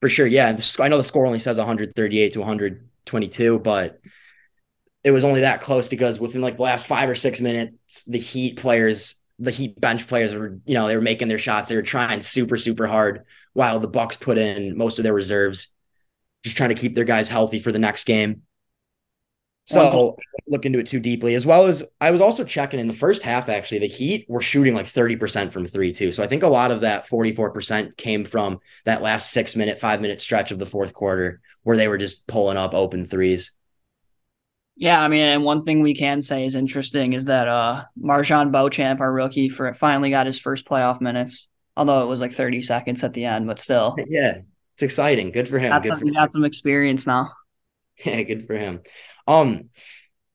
For 0.00 0.08
sure, 0.08 0.26
yeah. 0.26 0.58
I 0.80 0.88
know 0.88 0.96
the 0.96 1.04
score 1.04 1.26
only 1.26 1.38
says 1.38 1.58
138 1.58 2.32
to 2.32 2.38
122, 2.38 3.58
but 3.58 4.00
it 5.02 5.10
was 5.10 5.24
only 5.24 5.42
that 5.42 5.60
close 5.60 5.88
because 5.88 6.18
within 6.18 6.40
like 6.40 6.56
the 6.56 6.62
last 6.62 6.86
five 6.86 7.10
or 7.10 7.14
six 7.14 7.42
minutes, 7.42 8.04
the 8.04 8.18
Heat 8.18 8.56
players 8.56 9.16
the 9.38 9.50
Heat 9.50 9.80
bench 9.80 10.06
players 10.06 10.34
were, 10.34 10.58
you 10.64 10.74
know, 10.74 10.86
they 10.86 10.96
were 10.96 11.02
making 11.02 11.28
their 11.28 11.38
shots. 11.38 11.68
They 11.68 11.76
were 11.76 11.82
trying 11.82 12.20
super, 12.20 12.56
super 12.56 12.86
hard 12.86 13.24
while 13.52 13.80
the 13.80 13.88
Bucks 13.88 14.16
put 14.16 14.38
in 14.38 14.76
most 14.76 14.98
of 14.98 15.02
their 15.02 15.12
reserves, 15.12 15.68
just 16.44 16.56
trying 16.56 16.68
to 16.68 16.74
keep 16.74 16.94
their 16.94 17.04
guys 17.04 17.28
healthy 17.28 17.58
for 17.58 17.72
the 17.72 17.78
next 17.78 18.04
game. 18.04 18.42
So 19.66 20.18
look 20.46 20.66
into 20.66 20.78
it 20.78 20.86
too 20.86 21.00
deeply, 21.00 21.34
as 21.34 21.46
well 21.46 21.64
as 21.64 21.82
I 21.98 22.10
was 22.10 22.20
also 22.20 22.44
checking 22.44 22.78
in 22.78 22.86
the 22.86 22.92
first 22.92 23.22
half. 23.22 23.48
Actually, 23.48 23.78
the 23.78 23.86
Heat 23.86 24.26
were 24.28 24.42
shooting 24.42 24.74
like 24.74 24.86
thirty 24.86 25.16
percent 25.16 25.54
from 25.54 25.66
three 25.66 25.90
too. 25.90 26.12
So 26.12 26.22
I 26.22 26.26
think 26.26 26.42
a 26.42 26.48
lot 26.48 26.70
of 26.70 26.82
that 26.82 27.08
forty 27.08 27.32
four 27.32 27.50
percent 27.50 27.96
came 27.96 28.26
from 28.26 28.60
that 28.84 29.00
last 29.00 29.30
six 29.30 29.56
minute, 29.56 29.78
five 29.78 30.02
minute 30.02 30.20
stretch 30.20 30.52
of 30.52 30.58
the 30.58 30.66
fourth 30.66 30.92
quarter 30.92 31.40
where 31.62 31.78
they 31.78 31.88
were 31.88 31.96
just 31.96 32.26
pulling 32.26 32.58
up 32.58 32.74
open 32.74 33.06
threes. 33.06 33.52
Yeah, 34.76 35.00
I 35.00 35.08
mean, 35.08 35.22
and 35.22 35.44
one 35.44 35.64
thing 35.64 35.82
we 35.82 35.94
can 35.94 36.20
say 36.22 36.44
is 36.44 36.54
interesting 36.54 37.12
is 37.12 37.26
that 37.26 37.48
uh 37.48 37.84
MarJon 38.00 38.50
Beauchamp, 38.50 39.00
our 39.00 39.12
rookie, 39.12 39.48
for 39.48 39.72
finally 39.74 40.10
got 40.10 40.26
his 40.26 40.38
first 40.38 40.66
playoff 40.66 41.00
minutes. 41.00 41.48
Although 41.76 42.02
it 42.02 42.06
was 42.06 42.20
like 42.20 42.32
30 42.32 42.62
seconds 42.62 43.02
at 43.02 43.14
the 43.14 43.24
end, 43.24 43.46
but 43.46 43.60
still. 43.60 43.96
Yeah, 44.06 44.38
it's 44.74 44.82
exciting. 44.82 45.30
Good 45.30 45.48
for 45.48 45.58
him. 45.58 45.70
Got 45.70 45.82
good 45.82 45.88
some, 45.90 45.98
for 46.00 46.04
he 46.06 46.12
got 46.12 46.32
some 46.32 46.44
experience 46.44 47.06
now. 47.06 47.32
Yeah, 48.04 48.22
good 48.24 48.48
for 48.48 48.56
him. 48.56 48.80
Um, 49.28 49.70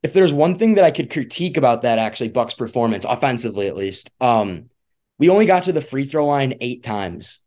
if 0.02 0.14
there's 0.14 0.32
one 0.32 0.58
thing 0.58 0.76
that 0.76 0.86
I 0.86 0.92
could 0.92 1.12
critique 1.12 1.58
about 1.58 1.82
that 1.82 2.00
actually 2.00 2.30
Bucks 2.30 2.54
performance, 2.54 3.04
offensively 3.04 3.68
at 3.68 3.76
least, 3.76 4.10
um, 4.22 4.70
we 5.18 5.30
only 5.30 5.46
got 5.46 5.64
to 5.64 5.74
the 5.74 5.82
free 5.82 6.06
throw 6.06 6.26
line 6.26 6.56
eight 6.62 6.84
times. 6.84 7.42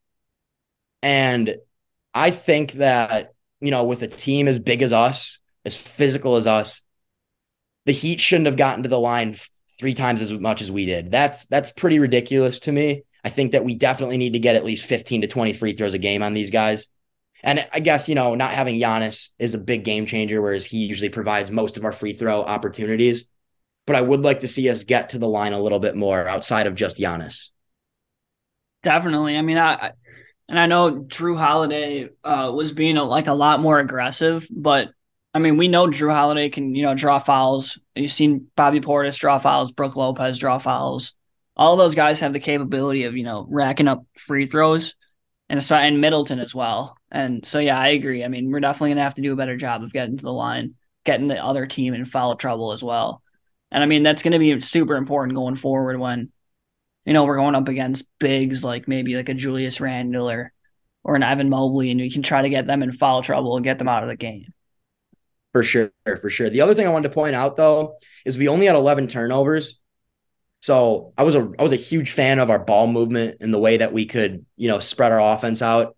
And 1.02 1.56
I 2.12 2.30
think 2.30 2.72
that, 2.72 3.32
you 3.60 3.70
know, 3.70 3.84
with 3.84 4.02
a 4.02 4.06
team 4.06 4.48
as 4.48 4.58
big 4.58 4.82
as 4.82 4.92
us, 4.92 5.38
as 5.64 5.76
physical 5.76 6.36
as 6.36 6.46
us, 6.46 6.81
the 7.86 7.92
Heat 7.92 8.20
shouldn't 8.20 8.46
have 8.46 8.56
gotten 8.56 8.82
to 8.82 8.88
the 8.88 9.00
line 9.00 9.36
three 9.78 9.94
times 9.94 10.20
as 10.20 10.32
much 10.32 10.62
as 10.62 10.70
we 10.70 10.86
did. 10.86 11.10
That's 11.10 11.46
that's 11.46 11.70
pretty 11.70 11.98
ridiculous 11.98 12.60
to 12.60 12.72
me. 12.72 13.04
I 13.24 13.30
think 13.30 13.52
that 13.52 13.64
we 13.64 13.74
definitely 13.74 14.18
need 14.18 14.32
to 14.32 14.38
get 14.38 14.56
at 14.56 14.64
least 14.64 14.84
15 14.84 15.22
to 15.22 15.26
20 15.26 15.52
free 15.52 15.72
throws 15.74 15.94
a 15.94 15.98
game 15.98 16.22
on 16.22 16.34
these 16.34 16.50
guys. 16.50 16.88
And 17.44 17.66
I 17.72 17.80
guess, 17.80 18.08
you 18.08 18.14
know, 18.14 18.34
not 18.34 18.52
having 18.52 18.76
Giannis 18.76 19.30
is 19.38 19.54
a 19.54 19.58
big 19.58 19.84
game 19.84 20.06
changer, 20.06 20.40
whereas 20.40 20.64
he 20.64 20.84
usually 20.84 21.08
provides 21.08 21.50
most 21.50 21.76
of 21.76 21.84
our 21.84 21.92
free 21.92 22.12
throw 22.12 22.42
opportunities. 22.42 23.28
But 23.86 23.96
I 23.96 24.00
would 24.00 24.22
like 24.22 24.40
to 24.40 24.48
see 24.48 24.68
us 24.70 24.84
get 24.84 25.10
to 25.10 25.18
the 25.18 25.28
line 25.28 25.52
a 25.52 25.60
little 25.60 25.80
bit 25.80 25.96
more 25.96 26.28
outside 26.28 26.68
of 26.68 26.76
just 26.76 26.98
Giannis. 26.98 27.48
Definitely. 28.84 29.36
I 29.36 29.42
mean, 29.42 29.58
I, 29.58 29.92
and 30.48 30.58
I 30.58 30.66
know 30.66 31.00
Jrue 31.02 31.36
Holiday 31.36 32.10
uh, 32.22 32.52
was 32.54 32.72
being 32.72 32.96
a, 32.96 33.04
like 33.04 33.26
a 33.26 33.34
lot 33.34 33.60
more 33.60 33.80
aggressive, 33.80 34.46
but 34.50 34.90
I 35.34 35.38
mean, 35.38 35.56
we 35.56 35.68
know 35.68 35.86
Jrue 35.86 36.12
Holiday 36.12 36.50
can, 36.50 36.74
you 36.74 36.82
know, 36.82 36.94
draw 36.94 37.18
fouls. 37.18 37.78
You've 37.94 38.12
seen 38.12 38.48
Bobby 38.54 38.80
Portis 38.80 39.18
draw 39.18 39.38
fouls, 39.38 39.72
Brook 39.72 39.96
Lopez 39.96 40.38
draw 40.38 40.58
fouls. 40.58 41.14
All 41.56 41.76
those 41.76 41.94
guys 41.94 42.20
have 42.20 42.32
the 42.32 42.40
capability 42.40 43.04
of, 43.04 43.16
you 43.16 43.24
know, 43.24 43.46
racking 43.48 43.88
up 43.88 44.04
free 44.14 44.46
throws 44.46 44.94
and 45.48 45.70
and 45.70 46.00
Middleton 46.00 46.38
as 46.38 46.54
well. 46.54 46.96
And 47.10 47.46
so 47.46 47.58
yeah, 47.58 47.78
I 47.78 47.88
agree. 47.88 48.24
I 48.24 48.28
mean, 48.28 48.50
we're 48.50 48.60
definitely 48.60 48.90
gonna 48.90 49.02
have 49.02 49.14
to 49.14 49.22
do 49.22 49.32
a 49.32 49.36
better 49.36 49.56
job 49.56 49.82
of 49.82 49.92
getting 49.92 50.16
to 50.16 50.22
the 50.22 50.32
line, 50.32 50.74
getting 51.04 51.28
the 51.28 51.42
other 51.42 51.66
team 51.66 51.94
in 51.94 52.04
foul 52.06 52.36
trouble 52.36 52.72
as 52.72 52.82
well. 52.82 53.22
And 53.70 53.82
I 53.82 53.86
mean, 53.86 54.02
that's 54.02 54.22
gonna 54.22 54.38
be 54.38 54.58
super 54.60 54.96
important 54.96 55.34
going 55.36 55.56
forward 55.56 55.98
when, 55.98 56.32
you 57.04 57.12
know, 57.12 57.24
we're 57.24 57.36
going 57.36 57.54
up 57.54 57.68
against 57.68 58.08
bigs 58.18 58.64
like 58.64 58.88
maybe 58.88 59.14
like 59.14 59.28
a 59.28 59.34
Julius 59.34 59.80
Randle 59.80 60.30
or 60.30 60.52
or 61.04 61.16
an 61.16 61.22
Evan 61.22 61.50
Mobley, 61.50 61.90
and 61.90 62.00
we 62.00 62.10
can 62.10 62.22
try 62.22 62.42
to 62.42 62.48
get 62.48 62.66
them 62.66 62.82
in 62.82 62.92
foul 62.92 63.22
trouble 63.22 63.56
and 63.56 63.64
get 63.64 63.78
them 63.78 63.88
out 63.88 64.04
of 64.04 64.08
the 64.08 64.16
game. 64.16 64.52
For 65.52 65.62
sure, 65.62 65.92
for 66.04 66.30
sure. 66.30 66.48
The 66.48 66.62
other 66.62 66.74
thing 66.74 66.86
I 66.86 66.90
wanted 66.90 67.08
to 67.08 67.14
point 67.14 67.36
out 67.36 67.56
though 67.56 67.96
is 68.24 68.38
we 68.38 68.48
only 68.48 68.66
had 68.66 68.74
11 68.74 69.08
turnovers. 69.08 69.78
So 70.60 71.12
I 71.18 71.24
was 71.24 71.34
a 71.34 71.50
I 71.58 71.62
was 71.62 71.72
a 71.72 71.76
huge 71.76 72.12
fan 72.12 72.38
of 72.38 72.48
our 72.48 72.58
ball 72.58 72.86
movement 72.86 73.38
and 73.40 73.52
the 73.52 73.58
way 73.58 73.76
that 73.76 73.92
we 73.92 74.06
could, 74.06 74.46
you 74.56 74.68
know, 74.68 74.78
spread 74.78 75.12
our 75.12 75.20
offense 75.20 75.60
out. 75.60 75.96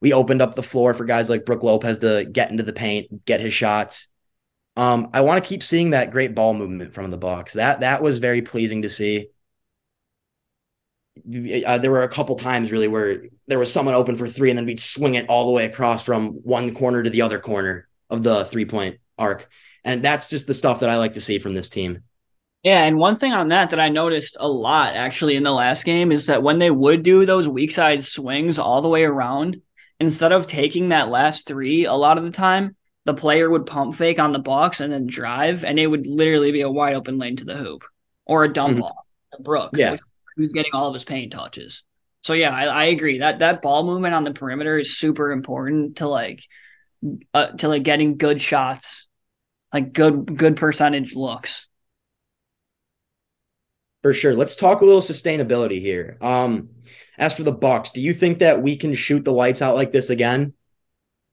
We 0.00 0.12
opened 0.12 0.42
up 0.42 0.54
the 0.54 0.62
floor 0.62 0.92
for 0.92 1.04
guys 1.04 1.30
like 1.30 1.46
Brook 1.46 1.62
Lopez 1.62 2.00
to 2.00 2.28
get 2.30 2.50
into 2.50 2.62
the 2.62 2.72
paint, 2.72 3.24
get 3.24 3.40
his 3.40 3.54
shots. 3.54 4.08
Um, 4.76 5.08
I 5.14 5.22
want 5.22 5.42
to 5.42 5.48
keep 5.48 5.62
seeing 5.62 5.90
that 5.90 6.10
great 6.10 6.34
ball 6.34 6.52
movement 6.52 6.92
from 6.92 7.10
the 7.10 7.16
Bucks. 7.16 7.54
That 7.54 7.80
that 7.80 8.02
was 8.02 8.18
very 8.18 8.42
pleasing 8.42 8.82
to 8.82 8.90
see. 8.90 9.28
Uh, 11.16 11.78
there 11.78 11.92
were 11.92 12.02
a 12.02 12.08
couple 12.08 12.34
times 12.34 12.72
really 12.72 12.88
where 12.88 13.22
there 13.46 13.60
was 13.60 13.72
someone 13.72 13.94
open 13.94 14.16
for 14.16 14.26
three, 14.26 14.50
and 14.50 14.58
then 14.58 14.66
we'd 14.66 14.80
swing 14.80 15.14
it 15.14 15.28
all 15.28 15.46
the 15.46 15.52
way 15.52 15.64
across 15.64 16.04
from 16.04 16.32
one 16.42 16.74
corner 16.74 17.02
to 17.02 17.10
the 17.10 17.22
other 17.22 17.38
corner 17.38 17.88
of 18.14 18.22
the 18.22 18.44
three 18.46 18.64
point 18.64 18.98
arc. 19.18 19.48
And 19.84 20.02
that's 20.02 20.28
just 20.28 20.46
the 20.46 20.54
stuff 20.54 20.80
that 20.80 20.88
I 20.88 20.96
like 20.96 21.12
to 21.12 21.20
see 21.20 21.38
from 21.38 21.54
this 21.54 21.68
team. 21.68 22.02
Yeah, 22.62 22.82
and 22.84 22.96
one 22.96 23.16
thing 23.16 23.34
on 23.34 23.48
that 23.48 23.70
that 23.70 23.80
I 23.80 23.90
noticed 23.90 24.38
a 24.40 24.48
lot 24.48 24.96
actually 24.96 25.36
in 25.36 25.42
the 25.42 25.52
last 25.52 25.84
game 25.84 26.10
is 26.10 26.26
that 26.26 26.42
when 26.42 26.58
they 26.58 26.70
would 26.70 27.02
do 27.02 27.26
those 27.26 27.46
weak 27.46 27.70
side 27.70 28.02
swings 28.02 28.58
all 28.58 28.80
the 28.80 28.88
way 28.88 29.04
around, 29.04 29.60
instead 30.00 30.32
of 30.32 30.46
taking 30.46 30.88
that 30.88 31.10
last 31.10 31.46
three, 31.46 31.84
a 31.84 31.92
lot 31.92 32.16
of 32.16 32.24
the 32.24 32.30
time 32.30 32.74
the 33.04 33.12
player 33.12 33.50
would 33.50 33.66
pump 33.66 33.94
fake 33.94 34.18
on 34.18 34.32
the 34.32 34.38
box 34.38 34.80
and 34.80 34.90
then 34.90 35.06
drive, 35.06 35.62
and 35.62 35.78
it 35.78 35.86
would 35.86 36.06
literally 36.06 36.52
be 36.52 36.62
a 36.62 36.70
wide 36.70 36.94
open 36.94 37.18
lane 37.18 37.36
to 37.36 37.44
the 37.44 37.54
hoop 37.56 37.84
or 38.24 38.44
a 38.44 38.52
dump 38.52 38.72
mm-hmm. 38.72 38.80
ball, 38.80 39.06
a 39.38 39.42
Brook, 39.42 39.72
yeah, 39.74 39.98
who's 40.36 40.52
getting 40.52 40.72
all 40.72 40.88
of 40.88 40.94
his 40.94 41.04
paint 41.04 41.32
touches. 41.32 41.82
So 42.22 42.32
yeah, 42.32 42.50
I, 42.50 42.64
I 42.64 42.84
agree 42.84 43.18
that 43.18 43.40
that 43.40 43.60
ball 43.60 43.84
movement 43.84 44.14
on 44.14 44.24
the 44.24 44.32
perimeter 44.32 44.78
is 44.78 44.96
super 44.96 45.32
important 45.32 45.98
to 45.98 46.08
like 46.08 46.42
uh, 47.32 47.48
to 47.48 47.68
like 47.68 47.82
getting 47.82 48.16
good 48.16 48.40
shots, 48.40 49.06
like 49.72 49.92
good 49.92 50.36
good 50.36 50.56
percentage 50.56 51.14
looks. 51.14 51.66
For 54.02 54.12
sure. 54.12 54.34
Let's 54.34 54.54
talk 54.54 54.82
a 54.82 54.84
little 54.84 55.00
sustainability 55.00 55.80
here. 55.80 56.18
Um, 56.20 56.68
as 57.16 57.34
for 57.34 57.42
the 57.42 57.52
Bucks, 57.52 57.90
do 57.90 58.02
you 58.02 58.12
think 58.12 58.40
that 58.40 58.60
we 58.60 58.76
can 58.76 58.94
shoot 58.94 59.24
the 59.24 59.32
lights 59.32 59.62
out 59.62 59.76
like 59.76 59.92
this 59.92 60.10
again 60.10 60.52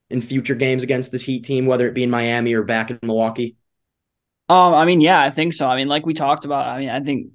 in 0.10 0.22
future 0.22 0.56
games 0.56 0.82
against 0.82 1.12
this 1.12 1.24
Heat 1.24 1.44
team, 1.44 1.66
whether 1.66 1.86
it 1.88 1.94
be 1.94 2.04
in 2.04 2.10
Miami 2.10 2.54
or 2.54 2.64
back 2.64 2.90
in 2.90 3.00
Milwaukee? 3.04 3.58
Um, 4.48 4.74
I 4.74 4.86
mean, 4.86 5.02
yeah, 5.02 5.22
I 5.22 5.32
think 5.32 5.54
so. 5.54 5.68
I 5.68 5.76
mean, 5.76 5.88
like 5.90 6.06
we 6.06 6.14
talked 6.14 6.46
about, 6.46 6.68
I 6.68 6.80
mean, 6.80 6.90
I 6.90 7.02
think, 7.02 7.32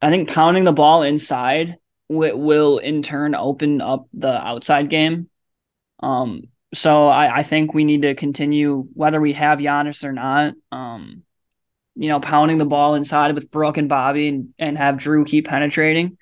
I 0.00 0.10
think 0.10 0.30
pounding 0.30 0.64
the 0.64 0.72
ball 0.72 1.02
inside 1.02 1.76
will, 2.08 2.38
will 2.38 2.78
in 2.78 3.02
turn 3.02 3.34
open 3.34 3.80
up 3.80 4.06
the 4.12 4.32
outside 4.32 4.88
game. 4.88 5.28
Um, 6.00 6.44
so 6.74 7.06
I, 7.06 7.38
I 7.38 7.42
think 7.42 7.72
we 7.72 7.84
need 7.84 8.02
to 8.02 8.14
continue 8.14 8.86
whether 8.92 9.20
we 9.20 9.32
have 9.34 9.58
Giannis 9.58 10.04
or 10.04 10.12
not. 10.12 10.54
Um, 10.72 11.22
you 11.96 12.08
know, 12.08 12.20
pounding 12.20 12.58
the 12.58 12.66
ball 12.66 12.94
inside 12.94 13.34
with 13.34 13.50
Brook 13.50 13.78
and 13.78 13.88
Bobby 13.88 14.28
and, 14.28 14.54
and 14.58 14.76
have 14.76 14.96
Jrue 14.96 15.26
keep 15.26 15.48
penetrating. 15.48 16.18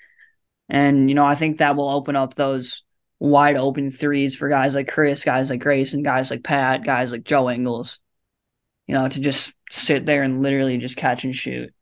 And, 0.69 1.09
you 1.09 1.17
know, 1.17 1.27
I 1.27 1.35
think 1.35 1.59
that 1.59 1.77
will 1.77 1.89
open 1.89 2.15
up 2.15 2.35
those 2.35 2.83
wide 3.19 3.57
open 3.57 3.91
threes 3.91 4.37
for 4.37 4.49
guys 4.49 4.75
like 4.75 4.89
Khris, 4.89 5.25
guys 5.25 5.51
like 5.51 5.61
Grace, 5.61 5.93
and 5.93 6.05
guys 6.05 6.31
like 6.31 6.45
Pat, 6.45 6.85
guys 6.85 7.11
like 7.11 7.25
Joe 7.25 7.51
Ingles, 7.51 7.99
you 8.87 8.95
know, 8.95 9.09
to 9.09 9.21
just 9.21 9.53
sit 9.71 10.07
there 10.07 10.23
and 10.23 10.43
literally 10.43 10.79
just 10.79 10.97
catch 10.97 11.25
and 11.25 11.35
shoot. 11.35 11.75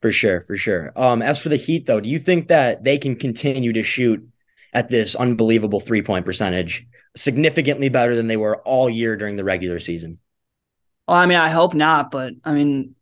For 0.00 0.12
sure, 0.12 0.40
for 0.40 0.56
sure. 0.56 0.92
Um, 0.94 1.20
as 1.20 1.40
for 1.40 1.48
the 1.48 1.56
Heat, 1.56 1.86
though, 1.86 2.00
do 2.00 2.08
you 2.08 2.18
think 2.18 2.48
that 2.48 2.84
they 2.84 2.98
can 2.98 3.16
continue 3.16 3.72
to 3.72 3.82
shoot 3.82 4.26
at 4.72 4.88
this 4.88 5.14
unbelievable 5.14 5.80
three 5.80 6.02
point 6.02 6.24
percentage, 6.24 6.86
significantly 7.16 7.88
better 7.88 8.16
than 8.16 8.26
they 8.26 8.36
were 8.36 8.58
all 8.62 8.90
year 8.90 9.16
during 9.16 9.36
the 9.36 9.44
regular 9.44 9.78
season? 9.80 10.18
Well, 11.06 11.16
I 11.16 11.26
mean, 11.26 11.38
I 11.38 11.48
hope 11.48 11.74
not, 11.74 12.10
but 12.10 12.32
I 12.44 12.52
mean, 12.52 12.94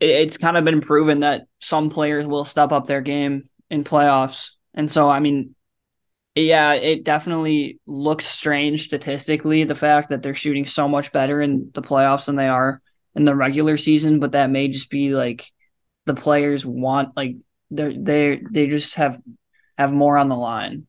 it's 0.00 0.36
kind 0.36 0.56
of 0.56 0.64
been 0.64 0.80
proven 0.80 1.20
that 1.20 1.42
some 1.60 1.90
players 1.90 2.26
will 2.26 2.44
step 2.44 2.72
up 2.72 2.86
their 2.86 3.00
game 3.00 3.48
in 3.70 3.84
playoffs. 3.84 4.50
And 4.74 4.90
so, 4.90 5.08
I 5.08 5.20
mean, 5.20 5.54
yeah, 6.34 6.72
it 6.72 7.04
definitely 7.04 7.80
looks 7.86 8.26
strange 8.26 8.84
statistically, 8.84 9.64
the 9.64 9.74
fact 9.74 10.10
that 10.10 10.22
they're 10.22 10.34
shooting 10.34 10.64
so 10.64 10.88
much 10.88 11.12
better 11.12 11.42
in 11.42 11.70
the 11.74 11.82
playoffs 11.82 12.26
than 12.26 12.36
they 12.36 12.48
are 12.48 12.80
in 13.14 13.24
the 13.24 13.34
regular 13.34 13.76
season, 13.76 14.20
but 14.20 14.32
that 14.32 14.50
may 14.50 14.68
just 14.68 14.90
be 14.90 15.14
like 15.14 15.50
the 16.06 16.14
players 16.14 16.64
want 16.64 17.16
like 17.16 17.36
they 17.70 17.96
they 17.96 18.42
they 18.50 18.66
just 18.68 18.94
have 18.94 19.20
have 19.76 19.92
more 19.92 20.16
on 20.16 20.28
the 20.28 20.36
line. 20.36 20.86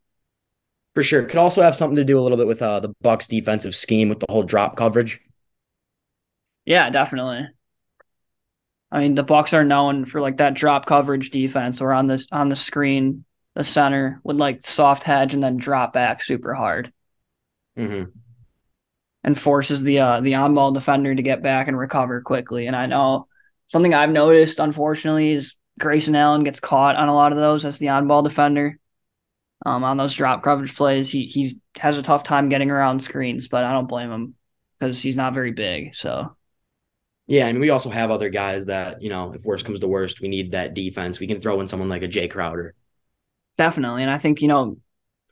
For 0.93 1.03
sure. 1.03 1.23
Could 1.23 1.37
also 1.37 1.61
have 1.61 1.75
something 1.75 1.95
to 1.95 2.03
do 2.03 2.19
a 2.19 2.21
little 2.21 2.37
bit 2.37 2.47
with 2.47 2.61
uh, 2.61 2.81
the 2.81 2.93
Bucks 3.01 3.27
defensive 3.27 3.73
scheme 3.73 4.09
with 4.09 4.19
the 4.19 4.25
whole 4.29 4.43
drop 4.43 4.75
coverage. 4.75 5.21
Yeah, 6.65 6.89
definitely. 6.89 7.47
I 8.91 8.99
mean, 8.99 9.15
the 9.15 9.23
Bucks 9.23 9.53
are 9.53 9.63
known 9.63 10.03
for 10.03 10.19
like 10.19 10.37
that 10.37 10.53
drop 10.53 10.85
coverage 10.85 11.29
defense, 11.29 11.79
or 11.79 11.93
on 11.93 12.07
the 12.07 12.25
on 12.31 12.49
the 12.49 12.57
screen, 12.57 13.23
the 13.55 13.63
center 13.63 14.19
would 14.23 14.35
like 14.35 14.67
soft 14.67 15.03
hedge 15.03 15.33
and 15.33 15.41
then 15.41 15.55
drop 15.55 15.93
back 15.93 16.21
super 16.21 16.53
hard, 16.53 16.91
mm-hmm. 17.77 18.09
and 19.23 19.39
forces 19.39 19.81
the 19.81 19.99
uh, 19.99 20.19
the 20.19 20.35
on 20.35 20.53
ball 20.53 20.73
defender 20.73 21.15
to 21.15 21.21
get 21.21 21.41
back 21.41 21.69
and 21.69 21.77
recover 21.77 22.19
quickly. 22.19 22.67
And 22.67 22.75
I 22.75 22.85
know 22.85 23.27
something 23.67 23.93
I've 23.93 24.09
noticed, 24.09 24.59
unfortunately, 24.59 25.31
is 25.31 25.55
Grayson 25.79 26.15
Allen 26.15 26.43
gets 26.43 26.59
caught 26.59 26.97
on 26.97 27.07
a 27.07 27.15
lot 27.15 27.31
of 27.31 27.37
those 27.37 27.65
as 27.65 27.79
the 27.79 27.89
on 27.89 28.07
ball 28.07 28.23
defender. 28.23 28.77
Um, 29.63 29.83
on 29.83 29.97
those 29.97 30.15
drop 30.15 30.43
coverage 30.43 30.75
plays, 30.75 31.11
he 31.11 31.25
he 31.25 31.59
has 31.77 31.97
a 31.97 32.03
tough 32.03 32.23
time 32.23 32.49
getting 32.49 32.71
around 32.71 33.03
screens, 33.03 33.47
but 33.47 33.63
I 33.63 33.71
don't 33.71 33.87
blame 33.87 34.11
him 34.11 34.35
because 34.79 35.01
he's 35.01 35.15
not 35.15 35.33
very 35.33 35.51
big. 35.51 35.95
So 35.95 36.35
yeah, 37.27 37.47
and 37.47 37.59
we 37.59 37.69
also 37.69 37.89
have 37.89 38.11
other 38.11 38.29
guys 38.29 38.65
that, 38.65 39.01
you 39.01 39.09
know, 39.09 39.31
if 39.33 39.45
worst 39.45 39.63
comes 39.63 39.79
to 39.79 39.87
worst, 39.87 40.19
we 40.19 40.27
need 40.27 40.51
that 40.51 40.73
defense. 40.73 41.19
We 41.19 41.27
can 41.27 41.39
throw 41.39 41.61
in 41.61 41.67
someone 41.67 41.87
like 41.87 42.03
a 42.03 42.07
Jae 42.07 42.29
Crowder. 42.29 42.73
Definitely. 43.57 44.01
And 44.01 44.11
I 44.11 44.17
think, 44.17 44.41
you 44.41 44.49
know, 44.49 44.77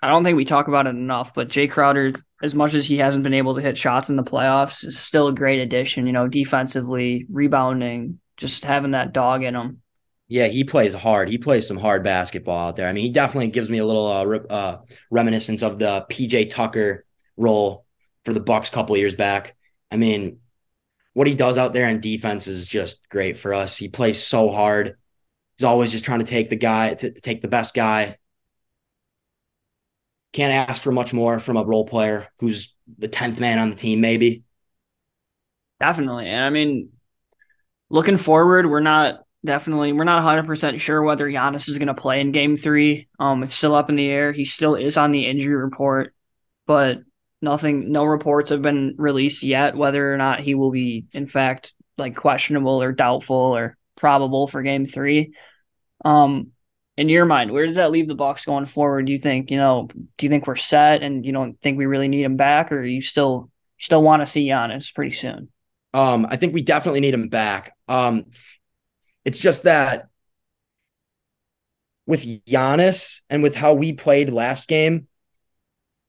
I 0.02 0.08
don't 0.08 0.24
think 0.24 0.38
we 0.38 0.46
talk 0.46 0.70
about 0.70 0.88
it 0.88 0.92
enough, 0.92 1.34
but 1.34 1.50
Jae 1.50 1.70
Crowder, 1.70 2.14
as 2.42 2.56
much 2.56 2.74
as 2.74 2.86
he 2.86 2.98
hasn't 2.98 3.26
been 3.26 3.34
able 3.34 3.56
to 3.56 3.62
hit 3.62 3.78
shots 3.78 4.10
in 4.10 4.16
the 4.16 4.24
playoffs, 4.24 4.86
is 4.86 4.98
still 4.98 5.28
a 5.28 5.34
great 5.34 5.60
addition. 5.60 6.08
You 6.08 6.14
know, 6.14 6.28
defensively, 6.28 7.26
rebounding, 7.30 8.20
just 8.38 8.64
having 8.64 8.92
that 8.92 9.12
dog 9.12 9.44
in 9.44 9.56
him. 9.56 9.82
Yeah, 10.30 10.46
he 10.48 10.64
plays 10.64 10.94
hard. 10.94 11.28
He 11.28 11.40
plays 11.40 11.68
some 11.68 11.78
hard 11.78 12.04
basketball 12.04 12.68
out 12.70 12.76
there. 12.76 12.88
I 12.88 12.94
mean, 12.94 13.04
he 13.04 13.10
definitely 13.12 13.48
gives 13.48 13.68
me 13.68 13.80
a 13.80 13.86
little 13.86 14.06
uh, 14.06 14.24
re- 14.26 14.46
uh, 14.48 14.78
reminiscence 15.10 15.64
of 15.64 15.80
the 15.80 16.06
PJ 16.08 16.52
Tucker 16.52 17.04
role 17.36 17.84
for 18.26 18.34
the 18.34 18.40
Bucks 18.40 18.70
a 18.70 18.72
couple 18.72 18.96
years 18.96 19.16
back. 19.16 19.56
I 19.92 19.98
mean, 19.98 20.38
what 21.14 21.26
he 21.26 21.34
does 21.34 21.58
out 21.58 21.74
there 21.74 21.90
in 21.90 22.00
defense 22.00 22.46
is 22.46 22.68
just 22.68 23.10
great 23.10 23.40
for 23.40 23.56
us. 23.56 23.76
He 23.76 23.88
plays 23.88 24.24
so 24.24 24.52
hard. 24.52 24.96
He's 25.58 25.64
always 25.66 25.92
just 25.92 26.06
trying 26.06 26.20
to 26.20 26.26
take 26.26 26.52
the 26.52 26.56
guy, 26.56 26.94
to 26.94 27.12
take 27.12 27.42
the 27.42 27.48
best 27.48 27.74
guy. 27.74 28.18
Can't 30.32 30.70
ask 30.70 30.80
for 30.80 30.92
much 30.92 31.12
more 31.12 31.40
from 31.40 31.58
a 31.58 31.66
role 31.66 31.86
player 31.86 32.28
who's 32.38 32.76
the 33.00 33.10
10th 33.10 33.40
man 33.40 33.58
on 33.58 33.72
the 33.72 33.76
team, 33.76 34.00
maybe. 34.00 34.44
Definitely. 35.80 36.28
And 36.28 36.44
I 36.44 36.52
mean, 36.52 36.90
looking 37.90 38.18
forward, 38.18 38.70
we're 38.70 38.80
not 38.80 39.22
definitely 39.46 39.94
we're 39.94 40.04
not 40.04 40.24
100% 40.24 40.80
sure 40.80 41.02
whether 41.02 41.28
Giannis 41.28 41.70
is 41.70 41.78
going 41.78 41.88
to 41.88 41.94
play 41.94 42.22
in 42.22 42.32
game 42.32 42.56
3. 42.56 43.08
Um 43.20 43.44
it's 43.44 43.54
still 43.54 43.76
up 43.76 43.90
in 43.90 43.96
the 43.96 44.10
air. 44.10 44.32
He 44.32 44.46
still 44.46 44.76
is 44.76 44.98
on 44.98 45.12
the 45.12 45.26
injury 45.26 45.56
report, 45.56 46.14
but 46.66 47.00
nothing 47.42 47.92
no 47.92 48.04
reports 48.04 48.50
have 48.50 48.62
been 48.62 48.96
released 48.98 49.44
yet 49.44 49.78
whether 49.78 50.14
or 50.14 50.18
not 50.18 50.42
he 50.42 50.56
will 50.56 50.72
be 50.72 51.06
in 51.14 51.28
fact 51.28 51.74
like 51.98 52.16
questionable 52.16 52.82
or 52.82 52.92
doubtful 52.92 53.36
or 53.36 53.78
probable 53.96 54.48
for 54.48 54.62
game 54.62 54.86
3. 54.86 55.34
Um 56.04 56.52
in 56.98 57.08
your 57.08 57.24
mind, 57.24 57.52
where 57.52 57.66
does 57.66 57.76
that 57.76 57.92
leave 57.92 58.10
the 58.10 58.16
Bucks 58.16 58.44
going 58.44 58.66
forward? 58.66 59.06
Do 59.06 59.14
you 59.14 59.20
think, 59.20 59.52
you 59.52 59.58
know, 59.58 59.88
do 59.88 60.26
you 60.26 60.30
think 60.30 60.46
we're 60.46 60.58
set 60.58 61.02
and 61.02 61.26
you 61.26 61.32
don't 61.32 61.58
think 61.62 61.78
we 61.78 61.86
really 61.86 62.10
need 62.10 62.24
him 62.24 62.36
back 62.36 62.74
or 62.74 62.84
you 62.84 63.02
still 63.02 63.50
still 63.80 64.04
want 64.04 64.22
to 64.22 64.28
see 64.28 64.50
Giannis 64.50 64.94
pretty 64.94 65.16
soon? 65.16 65.48
Um, 65.94 66.28
I 66.30 66.36
think 66.36 66.54
we 66.54 66.62
definitely 66.62 67.00
need 67.00 67.14
him 67.14 67.30
back. 67.30 67.74
Um, 67.88 68.26
it's 69.26 69.40
just 69.40 69.64
that 69.64 70.10
with 72.06 72.26
Giannis 72.46 73.22
and 73.30 73.44
with 73.44 73.56
how 73.56 73.74
we 73.74 73.94
played 73.94 74.32
last 74.32 74.68
game, 74.68 75.08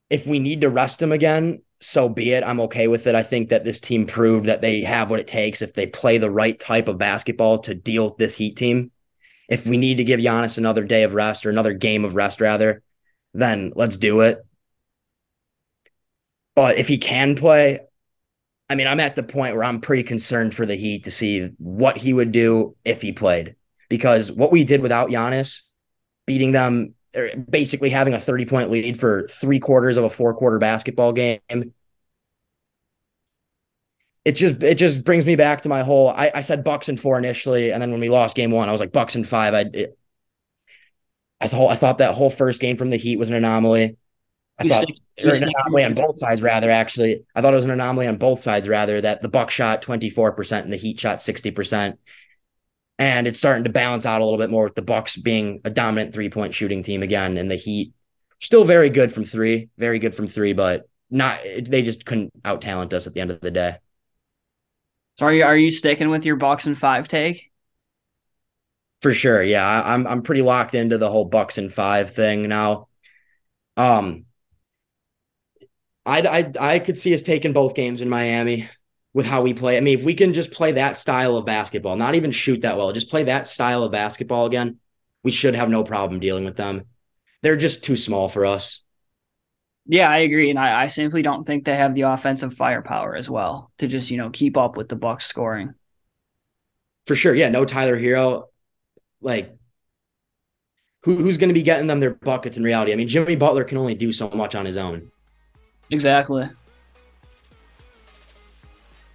if 0.08 0.26
we 0.26 0.38
need 0.38 0.62
to 0.62 0.70
rest 0.70 1.02
him 1.02 1.12
again, 1.12 1.62
so 1.80 2.08
be 2.08 2.32
it. 2.32 2.42
I'm 2.42 2.60
okay 2.60 2.88
with 2.88 3.06
it. 3.06 3.14
I 3.14 3.22
think 3.22 3.50
that 3.50 3.64
this 3.64 3.80
team 3.80 4.06
proved 4.06 4.46
that 4.46 4.60
they 4.60 4.80
have 4.82 5.10
what 5.10 5.20
it 5.20 5.26
takes 5.26 5.62
if 5.62 5.74
they 5.74 5.86
play 5.86 6.18
the 6.18 6.30
right 6.30 6.58
type 6.58 6.88
of 6.88 6.98
basketball 6.98 7.58
to 7.60 7.74
deal 7.74 8.06
with 8.06 8.16
this 8.18 8.34
Heat 8.34 8.56
team. 8.56 8.90
If 9.48 9.66
we 9.66 9.76
need 9.76 9.96
to 9.96 10.04
give 10.04 10.20
Giannis 10.20 10.58
another 10.58 10.84
day 10.84 11.02
of 11.02 11.14
rest 11.14 11.44
or 11.44 11.50
another 11.50 11.74
game 11.74 12.04
of 12.04 12.14
rest, 12.14 12.40
rather, 12.40 12.82
then 13.34 13.72
let's 13.74 13.96
do 13.96 14.20
it. 14.20 14.38
But 16.54 16.78
if 16.78 16.88
he 16.88 16.98
can 16.98 17.34
play, 17.34 17.80
I 18.70 18.76
mean, 18.76 18.86
I'm 18.86 19.00
at 19.00 19.16
the 19.16 19.24
point 19.24 19.56
where 19.56 19.64
I'm 19.64 19.80
pretty 19.80 20.04
concerned 20.04 20.54
for 20.54 20.64
the 20.64 20.76
Heat 20.76 21.04
to 21.04 21.10
see 21.10 21.50
what 21.58 21.96
he 21.96 22.12
would 22.12 22.30
do 22.30 22.76
if 22.84 23.02
he 23.02 23.12
played. 23.12 23.56
Because 23.88 24.30
what 24.30 24.52
we 24.52 24.62
did 24.62 24.80
without 24.80 25.10
Giannis, 25.10 25.62
beating 26.24 26.52
them, 26.52 26.94
er, 27.16 27.30
basically 27.36 27.90
having 27.90 28.14
a 28.14 28.20
30 28.20 28.46
point 28.46 28.70
lead 28.70 28.98
for 28.98 29.26
three 29.28 29.58
quarters 29.58 29.96
of 29.96 30.04
a 30.04 30.10
four 30.10 30.32
quarter 30.34 30.58
basketball 30.58 31.12
game, 31.12 31.40
it 34.24 34.32
just 34.32 34.62
it 34.62 34.76
just 34.76 35.02
brings 35.02 35.26
me 35.26 35.34
back 35.34 35.62
to 35.62 35.68
my 35.68 35.82
whole. 35.82 36.10
I, 36.10 36.30
I 36.32 36.40
said 36.42 36.62
Bucks 36.62 36.88
and 36.88 37.00
four 37.00 37.18
initially, 37.18 37.72
and 37.72 37.82
then 37.82 37.90
when 37.90 38.00
we 38.00 38.08
lost 38.08 38.36
game 38.36 38.52
one, 38.52 38.68
I 38.68 38.72
was 38.72 38.80
like 38.80 38.92
Bucks 38.92 39.16
and 39.16 39.26
five. 39.26 39.52
I 39.52 39.64
it, 39.72 39.98
I 41.40 41.48
thought 41.48 41.72
I 41.72 41.74
thought 41.76 41.98
that 41.98 42.14
whole 42.14 42.30
first 42.30 42.60
game 42.60 42.76
from 42.76 42.90
the 42.90 42.96
Heat 42.96 43.18
was 43.18 43.30
an 43.30 43.34
anomaly. 43.34 43.96
I 44.60 44.68
thought 44.68 44.84
or 45.22 45.32
an 45.32 45.50
anomaly 45.54 45.84
on 45.84 45.94
both 45.94 46.18
sides, 46.18 46.42
rather. 46.42 46.70
Actually, 46.70 47.24
I 47.34 47.40
thought 47.40 47.52
it 47.52 47.56
was 47.56 47.64
an 47.64 47.70
anomaly 47.70 48.06
on 48.06 48.16
both 48.16 48.40
sides, 48.40 48.68
rather. 48.68 49.00
That 49.00 49.22
the 49.22 49.28
Buck 49.28 49.50
shot 49.50 49.82
twenty 49.82 50.10
four 50.10 50.32
percent 50.32 50.64
and 50.64 50.72
the 50.72 50.76
Heat 50.76 51.00
shot 51.00 51.22
sixty 51.22 51.50
percent, 51.50 51.98
and 52.98 53.26
it's 53.26 53.38
starting 53.38 53.64
to 53.64 53.70
balance 53.70 54.06
out 54.06 54.20
a 54.20 54.24
little 54.24 54.38
bit 54.38 54.50
more 54.50 54.64
with 54.64 54.74
the 54.74 54.82
Bucks 54.82 55.16
being 55.16 55.60
a 55.64 55.70
dominant 55.70 56.14
three 56.14 56.30
point 56.30 56.54
shooting 56.54 56.82
team 56.82 57.02
again, 57.02 57.36
and 57.36 57.50
the 57.50 57.56
Heat 57.56 57.92
still 58.38 58.64
very 58.64 58.90
good 58.90 59.12
from 59.12 59.24
three, 59.24 59.68
very 59.78 59.98
good 59.98 60.14
from 60.14 60.26
three, 60.26 60.52
but 60.52 60.88
not 61.10 61.40
they 61.62 61.82
just 61.82 62.06
couldn't 62.06 62.32
out 62.44 62.62
talent 62.62 62.92
us 62.92 63.06
at 63.06 63.14
the 63.14 63.20
end 63.20 63.30
of 63.30 63.40
the 63.40 63.50
day. 63.50 63.76
So 65.18 65.26
are 65.26 65.32
you 65.32 65.44
are 65.44 65.56
you 65.56 65.70
sticking 65.70 66.10
with 66.10 66.24
your 66.24 66.36
Bucks 66.36 66.66
and 66.66 66.78
five 66.78 67.08
take? 67.08 67.50
For 69.02 69.12
sure, 69.14 69.42
yeah. 69.42 69.66
I, 69.66 69.94
I'm 69.94 70.06
I'm 70.06 70.22
pretty 70.22 70.42
locked 70.42 70.74
into 70.74 70.98
the 70.98 71.10
whole 71.10 71.24
Bucks 71.24 71.58
and 71.58 71.72
five 71.72 72.12
thing 72.12 72.48
now. 72.48 72.88
Um, 73.76 74.26
I 76.10 76.38
I 76.38 76.52
I 76.58 76.78
could 76.80 76.98
see 76.98 77.14
us 77.14 77.22
taking 77.22 77.52
both 77.52 77.74
games 77.74 78.00
in 78.00 78.08
Miami 78.08 78.68
with 79.14 79.26
how 79.26 79.42
we 79.42 79.54
play. 79.54 79.76
I 79.76 79.80
mean, 79.80 79.98
if 79.98 80.04
we 80.04 80.14
can 80.14 80.32
just 80.32 80.50
play 80.50 80.72
that 80.72 80.98
style 80.98 81.36
of 81.36 81.46
basketball, 81.46 81.96
not 81.96 82.14
even 82.16 82.32
shoot 82.32 82.62
that 82.62 82.76
well, 82.76 82.92
just 82.92 83.10
play 83.10 83.24
that 83.24 83.46
style 83.46 83.84
of 83.84 83.92
basketball 83.92 84.46
again, 84.46 84.78
we 85.22 85.30
should 85.30 85.54
have 85.54 85.68
no 85.68 85.84
problem 85.84 86.20
dealing 86.20 86.44
with 86.44 86.56
them. 86.56 86.84
They're 87.42 87.56
just 87.56 87.84
too 87.84 87.96
small 87.96 88.28
for 88.28 88.44
us. 88.44 88.82
Yeah, 89.86 90.10
I 90.10 90.18
agree, 90.18 90.50
and 90.50 90.58
I, 90.58 90.82
I 90.82 90.86
simply 90.88 91.22
don't 91.22 91.44
think 91.44 91.64
they 91.64 91.76
have 91.76 91.94
the 91.94 92.02
offensive 92.02 92.54
firepower 92.54 93.16
as 93.16 93.30
well 93.30 93.70
to 93.78 93.86
just 93.86 94.10
you 94.10 94.18
know 94.18 94.30
keep 94.30 94.56
up 94.56 94.76
with 94.76 94.88
the 94.88 94.96
Bucks 94.96 95.26
scoring. 95.26 95.74
For 97.06 97.14
sure, 97.14 97.34
yeah. 97.34 97.48
No 97.48 97.64
Tyler 97.64 97.98
Herro, 97.98 98.48
like 99.20 99.56
who, 101.04 101.16
who's 101.16 101.38
going 101.38 101.48
to 101.48 101.54
be 101.54 101.62
getting 101.62 101.86
them 101.86 102.00
their 102.00 102.14
buckets 102.14 102.56
in 102.56 102.62
reality? 102.64 102.92
I 102.92 102.96
mean, 102.96 103.08
Jimmy 103.08 103.36
Butler 103.36 103.64
can 103.64 103.78
only 103.78 103.94
do 103.94 104.12
so 104.12 104.28
much 104.30 104.54
on 104.54 104.66
his 104.66 104.76
own. 104.76 105.10
Exactly. 105.90 106.48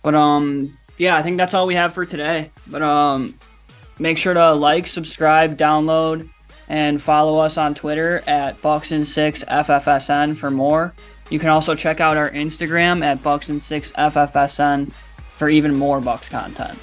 But 0.03 0.15
um, 0.15 0.77
yeah, 0.97 1.17
I 1.17 1.23
think 1.23 1.38
that's 1.38 1.53
all 1.53 1.65
we 1.65 1.75
have 1.75 1.93
for 1.93 2.05
today. 2.05 2.51
But 2.67 2.81
um, 2.81 3.35
make 3.99 4.17
sure 4.17 4.33
to 4.33 4.53
like, 4.53 4.88
subscribe, 4.88 5.57
download 5.57 6.29
and 6.67 7.01
follow 7.01 7.39
us 7.39 7.57
on 7.57 7.75
Twitter 7.75 8.23
at 8.27 8.61
Bucks6FFSN 8.61 10.35
for 10.35 10.51
more. 10.51 10.93
You 11.29 11.39
can 11.39 11.49
also 11.49 11.75
check 11.75 11.99
out 11.99 12.17
our 12.17 12.29
Instagram 12.31 13.03
at 13.03 13.21
Bucks6FFSN 13.21 14.91
for 14.91 15.49
even 15.49 15.75
more 15.75 15.99
Bucks 16.01 16.29
content. 16.29 16.79